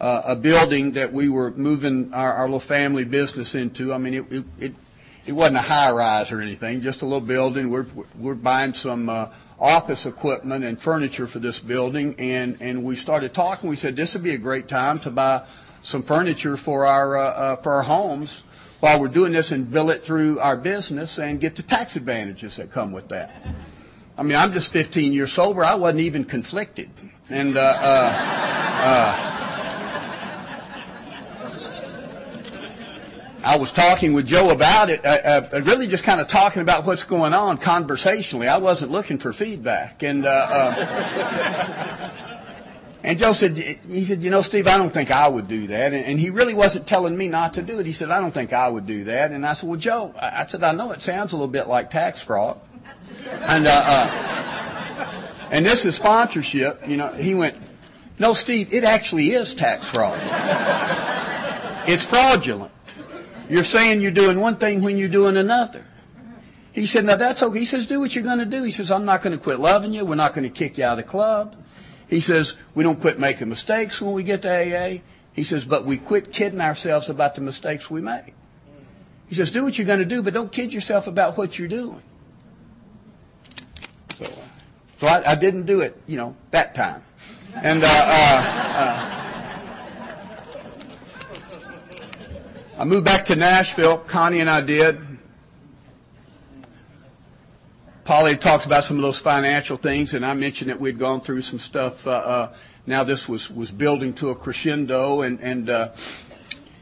[0.00, 3.92] uh, a building that we were moving our, our little family business into.
[3.92, 4.74] I mean, it, it, it,
[5.26, 7.70] it wasn't a high rise or anything, just a little building.
[7.70, 7.86] We're,
[8.18, 13.32] we're buying some uh, office equipment and furniture for this building, and, and we started
[13.32, 13.70] talking.
[13.70, 15.46] We said this would be a great time to buy
[15.82, 18.44] some furniture for our, uh, uh, for our homes
[18.80, 22.56] while we're doing this and bill it through our business and get the tax advantages
[22.56, 23.30] that come with that.
[24.18, 25.64] I mean, I'm just 15 years sober.
[25.64, 26.90] I wasn't even conflicted.
[27.30, 28.12] And, uh, uh,
[28.84, 29.31] uh,
[33.44, 36.84] I was talking with Joe about it, uh, uh, really just kind of talking about
[36.84, 38.48] what's going on conversationally.
[38.48, 40.02] I wasn't looking for feedback.
[40.02, 42.10] And, uh, uh
[43.04, 45.92] And Joe said, he said, you know, Steve, I don't think I would do that.
[45.92, 47.86] And, and, he really wasn't telling me not to do it.
[47.86, 49.32] He said, I don't think I would do that.
[49.32, 51.66] And I said, well, Joe, I, I said, I know it sounds a little bit
[51.66, 52.60] like tax fraud.
[53.26, 55.12] And, uh, uh,
[55.50, 56.86] and this is sponsorship.
[56.88, 57.56] You know, he went,
[58.20, 60.18] no, Steve, it actually is tax fraud.
[61.88, 62.71] it's fraudulent.
[63.52, 65.84] You're saying you're doing one thing when you're doing another.
[66.72, 67.58] He said, now that's okay.
[67.58, 68.62] He says, do what you're going to do.
[68.62, 70.06] He says, I'm not going to quit loving you.
[70.06, 71.54] We're not going to kick you out of the club.
[72.08, 75.00] He says, we don't quit making mistakes when we get to AA.
[75.34, 78.32] He says, but we quit kidding ourselves about the mistakes we make.
[79.28, 81.68] He says, do what you're going to do, but don't kid yourself about what you're
[81.68, 82.02] doing.
[84.16, 84.32] So,
[84.96, 87.02] so I, I didn't do it, you know, that time.
[87.54, 88.42] And uh, uh,
[88.76, 89.31] uh,
[92.78, 93.98] I moved back to Nashville.
[93.98, 94.98] Connie and I did.
[98.04, 101.42] Polly talked about some of those financial things, and I mentioned that we'd gone through
[101.42, 102.06] some stuff.
[102.06, 102.54] Uh, uh,
[102.86, 105.90] now this was was building to a crescendo, and and uh,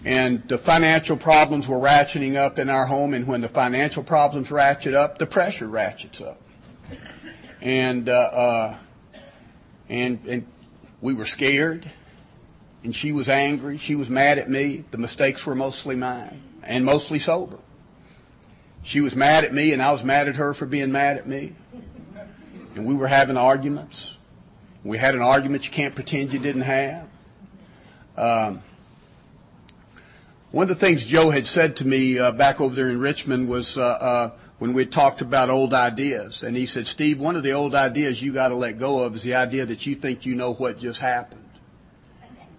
[0.05, 3.13] and the financial problems were ratcheting up in our home.
[3.13, 6.41] And when the financial problems ratchet up, the pressure ratchets up.
[7.61, 8.79] And uh, uh,
[9.89, 10.47] and and
[11.01, 11.91] we were scared,
[12.83, 13.79] and she was angry.
[13.79, 14.85] She was mad at me.
[14.91, 17.59] The mistakes were mostly mine, and mostly sober.
[18.83, 21.27] She was mad at me, and I was mad at her for being mad at
[21.27, 21.55] me.
[22.75, 24.17] And we were having arguments.
[24.85, 27.09] We had an argument you can't pretend you didn't have.
[28.17, 28.63] Um,
[30.51, 33.49] one of the things Joe had said to me uh, back over there in Richmond
[33.49, 36.43] was uh, uh, when we talked about old ideas.
[36.43, 39.15] And he said, Steve, one of the old ideas you got to let go of
[39.15, 41.40] is the idea that you think you know what just happened.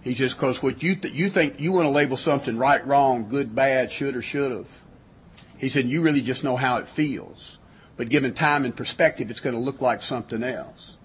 [0.03, 3.29] He says, because what you, th- you think you want to label something right, wrong,
[3.29, 4.67] good, bad, should or should have.
[5.57, 7.59] He said, you really just know how it feels.
[7.97, 10.97] But given time and perspective, it's going to look like something else.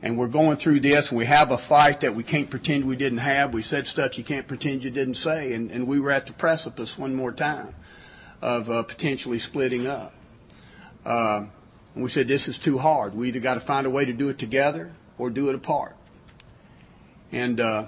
[0.00, 2.96] And we're going through this, and we have a fight that we can't pretend we
[2.96, 3.52] didn't have.
[3.52, 6.32] We said stuff you can't pretend you didn't say, and, and we were at the
[6.32, 7.74] precipice one more time
[8.40, 10.14] of uh, potentially splitting up.
[11.04, 11.46] Uh,
[11.94, 13.14] and we said, this is too hard.
[13.14, 15.96] We either got to find a way to do it together or do it apart.
[17.32, 17.86] And uh,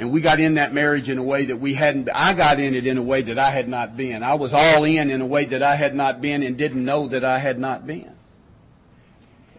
[0.00, 2.74] and we got in that marriage in a way that we hadn't, I got in
[2.74, 4.22] it in a way that I had not been.
[4.22, 7.08] I was all in in a way that I had not been and didn't know
[7.08, 8.16] that I had not been.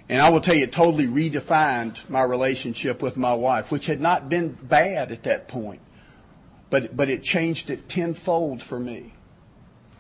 [0.10, 4.02] And I will tell you, it totally redefined my relationship with my wife, which had
[4.02, 5.82] not been bad at that point.
[6.72, 9.14] But, but it changed it tenfold for me.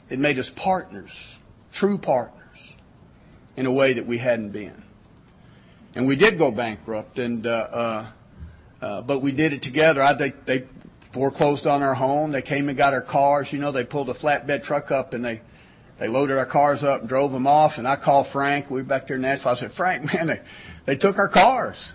[0.09, 1.37] It made us partners,
[1.71, 2.73] true partners,
[3.55, 4.81] in a way that we hadn't been.
[5.93, 8.07] And we did go bankrupt, and uh, uh,
[8.81, 10.01] uh, but we did it together.
[10.01, 10.65] I, they, they
[11.11, 12.31] foreclosed on our home.
[12.31, 13.53] They came and got our cars.
[13.53, 15.41] You know, they pulled a flatbed truck up and they,
[15.99, 17.77] they loaded our cars up and drove them off.
[17.77, 18.71] And I called Frank.
[18.71, 19.51] We were back there in Nashville.
[19.51, 20.41] I said, Frank, man, they,
[20.85, 21.93] they took our cars.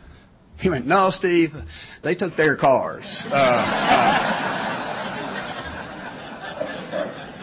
[0.59, 1.55] He went, no, Steve,
[2.03, 3.27] they took their cars.
[3.31, 4.47] Uh, uh,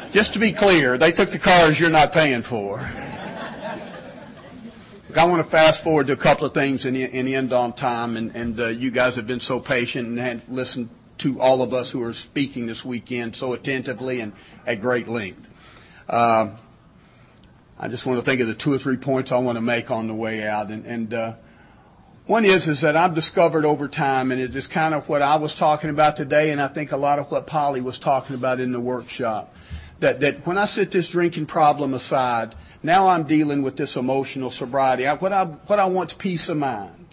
[0.10, 2.90] just to be clear, they took the cars you're not paying for.
[5.18, 8.18] I want to fast forward to a couple of things and, and end on time.
[8.18, 10.90] And, and uh, you guys have been so patient and listened
[11.20, 14.34] to all of us who are speaking this weekend so attentively and
[14.66, 15.50] at great length.
[16.10, 16.56] Uh,
[17.80, 19.92] I just want to think of the two or three points I want to make
[19.92, 20.70] on the way out.
[20.72, 21.34] And, and uh,
[22.26, 25.36] one is is that I've discovered over time, and it is kind of what I
[25.36, 28.62] was talking about today, and I think a lot of what Polly was talking about
[28.62, 29.54] in the workshop.
[30.00, 34.52] That that when I set this drinking problem aside, now I'm dealing with this emotional
[34.52, 35.08] sobriety.
[35.08, 37.08] I, what, I, what I want is peace of mind.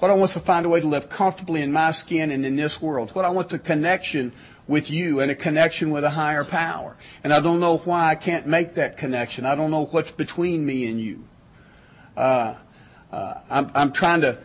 [0.00, 2.44] What I want is to find a way to live comfortably in my skin and
[2.44, 3.10] in this world.
[3.14, 4.32] What I want is a connection
[4.66, 6.96] with you and a connection with a higher power.
[7.24, 9.46] And I don't know why I can't make that connection.
[9.46, 11.24] I don't know what's between me and you.
[12.16, 12.56] Uh,
[13.10, 14.38] uh, I'm, I'm trying to,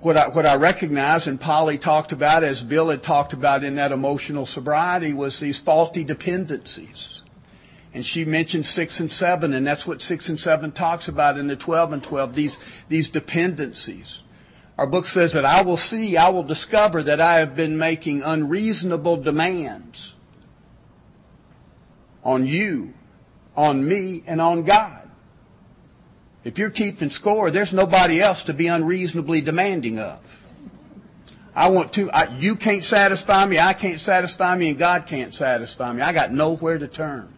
[0.00, 3.76] what I, what I recognize and Polly talked about as Bill had talked about in
[3.76, 7.22] that emotional sobriety was these faulty dependencies.
[7.94, 11.46] And she mentioned six and seven, and that's what six and seven talks about in
[11.46, 12.58] the 12 and 12, these,
[12.88, 14.22] these dependencies.
[14.76, 18.22] Our book says that I will see, I will discover that I have been making
[18.22, 20.14] unreasonable demands
[22.22, 22.92] on you,
[23.56, 25.10] on me, and on God.
[26.44, 30.20] If you're keeping score, there's nobody else to be unreasonably demanding of.
[31.54, 35.34] I want to, I, you can't satisfy me, I can't satisfy me, and God can't
[35.34, 36.02] satisfy me.
[36.02, 37.34] I got nowhere to turn.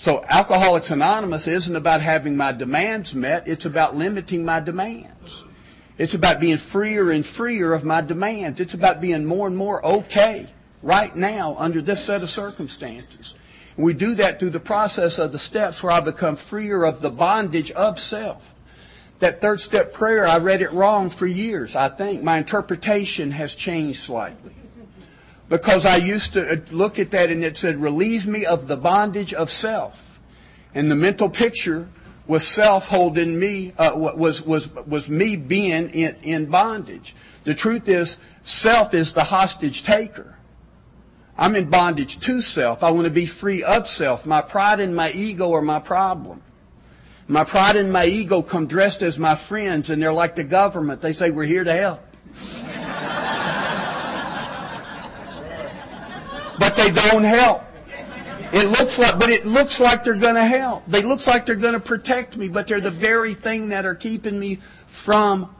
[0.00, 3.48] So Alcoholics Anonymous isn't about having my demands met.
[3.48, 5.42] It's about limiting my demands.
[5.98, 8.60] It's about being freer and freer of my demands.
[8.60, 10.46] It's about being more and more okay
[10.84, 13.34] right now under this set of circumstances.
[13.76, 17.02] And we do that through the process of the steps where I become freer of
[17.02, 18.54] the bondage of self.
[19.18, 22.22] that third step prayer, I read it wrong for years, I think.
[22.22, 24.52] My interpretation has changed slightly.
[25.48, 28.76] Because I used to uh, look at that and it said, relieve me of the
[28.76, 30.20] bondage of self.
[30.74, 31.88] And the mental picture
[32.26, 37.14] was self holding me, uh, was, was, was me being in, in bondage.
[37.44, 40.36] The truth is, self is the hostage taker.
[41.38, 42.82] I'm in bondage to self.
[42.82, 44.26] I want to be free of self.
[44.26, 46.42] My pride and my ego are my problem.
[47.26, 51.00] My pride and my ego come dressed as my friends and they're like the government.
[51.00, 52.04] They say, we're here to help.
[56.58, 57.64] but they don't help.
[58.52, 60.84] It looks like, but it looks like they're going to help.
[60.86, 63.94] They looks like they're going to protect me, but they're the very thing that are
[63.94, 65.54] keeping me from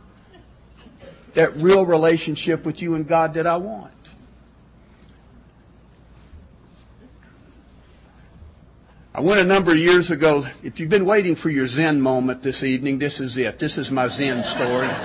[1.34, 3.92] that real relationship with you and God that I want.
[9.14, 10.46] I went a number of years ago.
[10.62, 13.59] If you've been waiting for your Zen moment this evening, this is it.
[13.59, 14.88] This is my Zen story.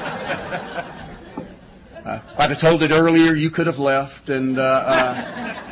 [2.06, 4.28] Uh, I'd have told it earlier, you could have left.
[4.28, 5.66] And uh, uh,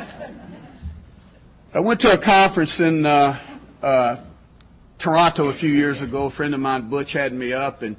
[1.74, 3.38] I went to a conference in uh,
[3.82, 4.16] uh,
[4.98, 6.26] Toronto a few years ago.
[6.26, 7.96] A friend of mine, Butch, had me up, and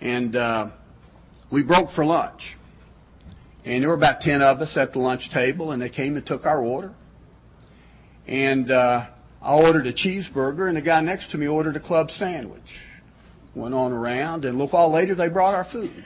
[0.00, 0.70] and uh,
[1.48, 2.56] we broke for lunch.
[3.64, 6.26] And there were about ten of us at the lunch table, and they came and
[6.26, 6.92] took our order.
[8.26, 9.06] And I
[9.40, 12.80] ordered a cheeseburger, and the guy next to me ordered a club sandwich.
[13.54, 16.04] Went on around, and a little while later, they brought our food.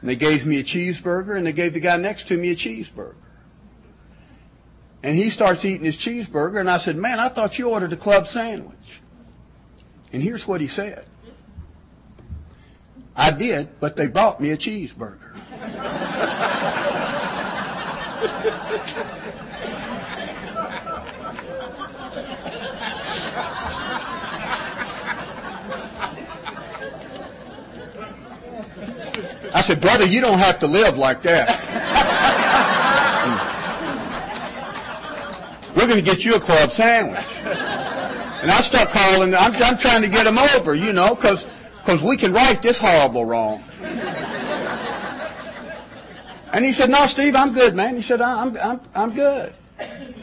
[0.00, 2.54] And they gave me a cheeseburger, and they gave the guy next to me a
[2.54, 3.16] cheeseburger.
[5.06, 7.96] And he starts eating his cheeseburger, and I said, Man, I thought you ordered a
[7.96, 9.00] club sandwich.
[10.12, 11.06] And here's what he said
[13.14, 15.32] I did, but they brought me a cheeseburger.
[29.54, 31.75] I said, brother, you don't have to live like that.
[35.86, 37.24] We're going to get you a club sandwich.
[37.44, 42.02] And I start calling, I'm, I'm trying to get them over, you know, because because
[42.02, 43.62] we can right this horrible wrong.
[46.52, 47.94] And he said, no, Steve, I'm good, man.
[47.94, 49.54] He said, I'm, I'm, I'm good.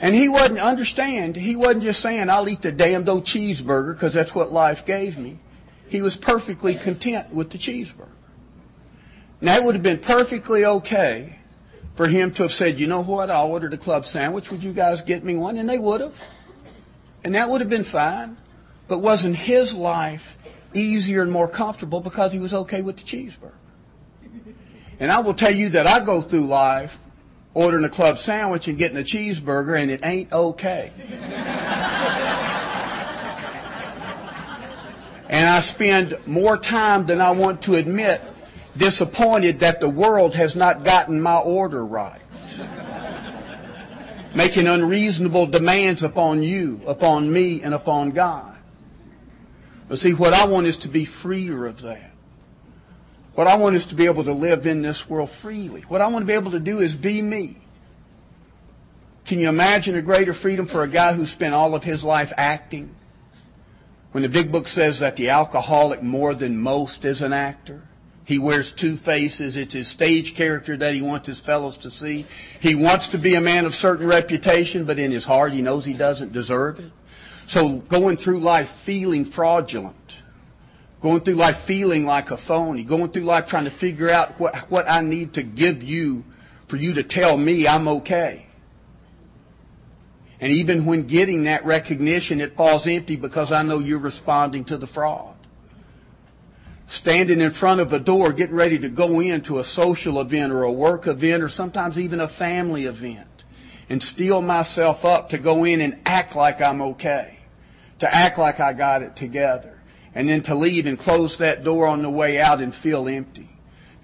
[0.02, 4.14] And he wasn't, understand, he wasn't just saying, I'll eat the damned old cheeseburger because
[4.14, 5.40] that's what life gave me.
[5.88, 8.10] He was perfectly content with the cheeseburger.
[9.40, 11.38] Now, it would have been perfectly okay
[11.96, 14.52] for him to have said, you know what, I'll order the club sandwich.
[14.52, 15.58] Would you guys get me one?
[15.58, 16.20] And they would have.
[17.24, 18.38] And that would have been fine.
[18.88, 20.38] But wasn't his life
[20.74, 23.54] easier and more comfortable because he was okay with the cheeseburger?
[25.00, 27.00] And I will tell you that I go through life
[27.54, 30.92] ordering a club sandwich and getting a cheeseburger, and it ain't okay.
[35.30, 38.22] and I spend more time than I want to admit
[38.78, 42.22] disappointed that the world has not gotten my order right.
[44.36, 48.58] Making unreasonable demands upon you, upon me, and upon God.
[49.88, 52.12] But see, what I want is to be freer of that.
[53.36, 55.82] What I want is to be able to live in this world freely.
[55.82, 57.58] What I want to be able to do is be me.
[59.26, 62.34] Can you imagine a greater freedom for a guy who spent all of his life
[62.38, 62.94] acting?
[64.12, 67.82] When the big book says that the alcoholic more than most is an actor.
[68.26, 69.58] He wears two faces.
[69.58, 72.26] It's his stage character that he wants his fellows to see.
[72.62, 75.84] He wants to be a man of certain reputation, but in his heart he knows
[75.84, 76.92] he doesn't deserve it.
[77.48, 80.22] So going through life feeling fraudulent,
[81.02, 84.56] going through life feeling like a phony, going through life trying to figure out what,
[84.72, 86.24] what I need to give you
[86.68, 88.48] for you to tell me I'm okay.
[90.40, 94.78] And even when getting that recognition, it falls empty because I know you're responding to
[94.78, 95.33] the fraud
[96.88, 100.64] standing in front of a door getting ready to go into a social event or
[100.64, 103.28] a work event or sometimes even a family event
[103.90, 107.40] and steel myself up to go in and act like I'm okay,
[108.00, 109.80] to act like I got it together,
[110.16, 113.50] and then to leave and close that door on the way out and feel empty.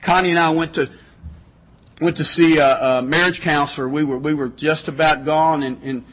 [0.01, 0.89] Connie and I went to
[2.01, 3.89] went to see a, a marriage counselor.
[3.89, 6.05] We were we were just about gone, and, and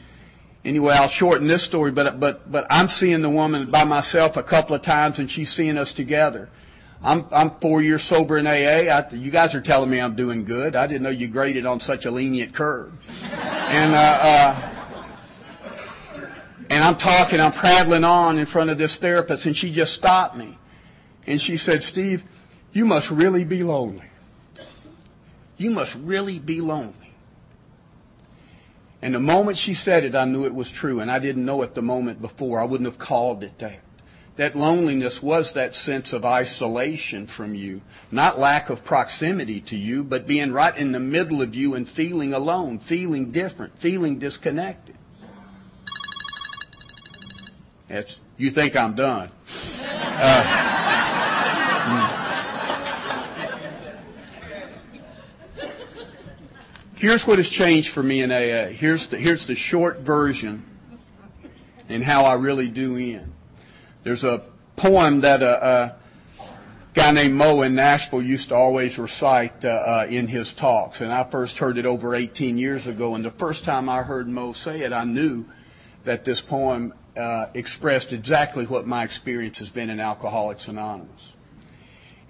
[0.66, 1.93] anyway, I'll shorten this story.
[1.93, 5.52] But but but I'm seeing the woman by myself a couple of times, and she's
[5.52, 6.51] seeing us together.
[7.02, 8.90] I'm, I'm four years sober in AA.
[8.90, 10.74] I, you guys are telling me I'm doing good.
[10.74, 12.93] I didn't know you graded on such a lenient curve.
[13.68, 14.70] And, uh, uh,
[16.70, 20.36] and I'm talking, I'm prattling on in front of this therapist, and she just stopped
[20.36, 20.59] me.
[21.26, 22.24] And she said, Steve,
[22.72, 24.06] you must really be lonely.
[25.59, 27.06] You must really be lonely.
[29.02, 31.62] And the moment she said it, I knew it was true, and I didn't know
[31.62, 32.60] it the moment before.
[32.60, 33.81] I wouldn't have called it that.
[34.36, 40.05] that loneliness was that sense of isolation from you, not lack of proximity to you,
[40.05, 44.94] but being right in the middle of you and feeling alone, feeling different, feeling disconnected.
[47.89, 49.31] That's, you think I'm done.
[49.89, 50.73] Uh,
[56.97, 58.73] Here's what has changed for me in AA.
[58.73, 60.64] Here's the, here's the short version
[61.90, 63.32] and how I really do end.
[64.02, 64.43] There's a
[64.77, 65.97] poem that a, a
[66.94, 71.12] guy named Moe in Nashville used to always recite uh, uh, in his talks, and
[71.12, 73.14] I first heard it over 18 years ago.
[73.14, 75.44] And the first time I heard Moe say it, I knew
[76.05, 81.36] that this poem uh, expressed exactly what my experience has been in Alcoholics Anonymous.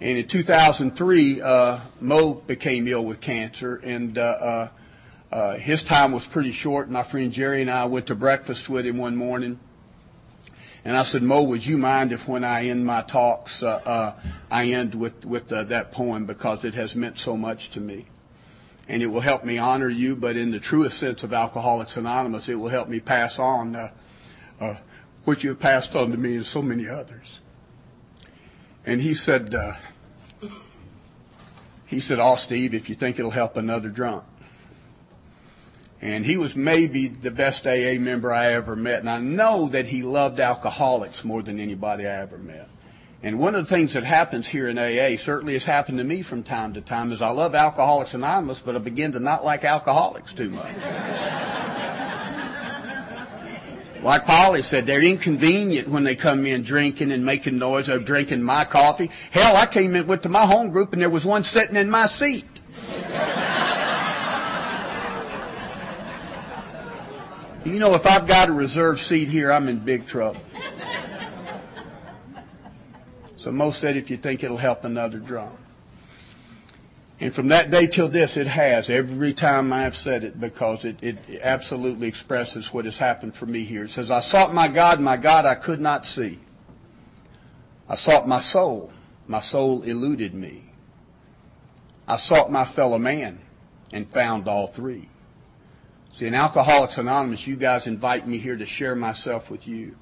[0.01, 4.69] And in 2003, uh, Moe became ill with cancer, and uh, uh,
[5.33, 6.91] uh, his time was pretty short.
[6.91, 9.59] My friend Jerry and I went to breakfast with him one morning,
[10.85, 14.13] and I said, Moe, would you mind if when I end my talks, uh, uh,
[14.51, 18.05] I end with, with that poem because it has meant so much to me.
[18.89, 22.49] And it will help me honor you, but in the truest sense of Alcoholics Anonymous,
[22.49, 23.91] it will help me pass on
[25.25, 27.41] what you have passed on to me and so many others.
[28.87, 29.73] And he said, uh,
[31.87, 34.25] he said, oh, Steve, if you think it'll help another drunk.
[36.03, 39.01] And he was maybe the best AA member I ever met.
[39.01, 42.69] And I know that he loved alcoholics more than anybody I ever met.
[43.23, 46.23] And one of the things that happens here in AA, certainly has happened to me
[46.23, 49.65] from time to time, is I love Alcoholics Anonymous, but I begin to not like
[49.65, 50.77] alcoholics too much.
[54.07, 58.41] Like Polly said, they're inconvenient when they come in drinking and making noise of drinking
[58.41, 59.11] my coffee.
[59.33, 61.91] Hell, I came in, went to my home group and there was one sitting in
[61.91, 62.45] my seat.
[67.65, 70.41] You know, if I've got a reserved seat here, I'm in big trouble.
[73.37, 75.59] So Moe said, if you think it'll help another drunk.
[77.19, 80.99] And from that day till this, it has every time I've said it because it,
[81.03, 83.85] it absolutely expresses what has happened for me here.
[83.85, 86.39] It says, I sought my God, my God I could not see.
[87.89, 88.93] I sought my soul,
[89.27, 90.65] my soul eluded me.
[92.07, 93.39] I sought my fellow man
[93.93, 95.09] and found all three.
[96.13, 99.97] See, in Alcoholics Anonymous, you guys invite me here to share myself with you.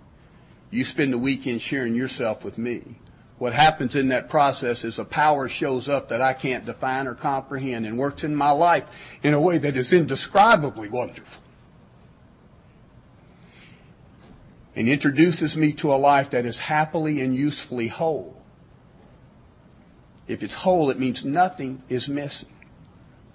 [0.71, 2.97] You spend the weekend sharing yourself with me.
[3.39, 7.15] What happens in that process is a power shows up that I can't define or
[7.15, 8.85] comprehend and works in my life
[9.23, 11.43] in a way that is indescribably wonderful.
[14.77, 18.41] And introduces me to a life that is happily and usefully whole.
[20.27, 22.49] If it's whole, it means nothing is missing.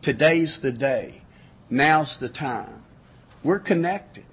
[0.02, 1.22] Today's the day.
[1.70, 2.84] Now's the time.
[3.44, 4.26] We're connected.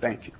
[0.00, 0.32] Thank you.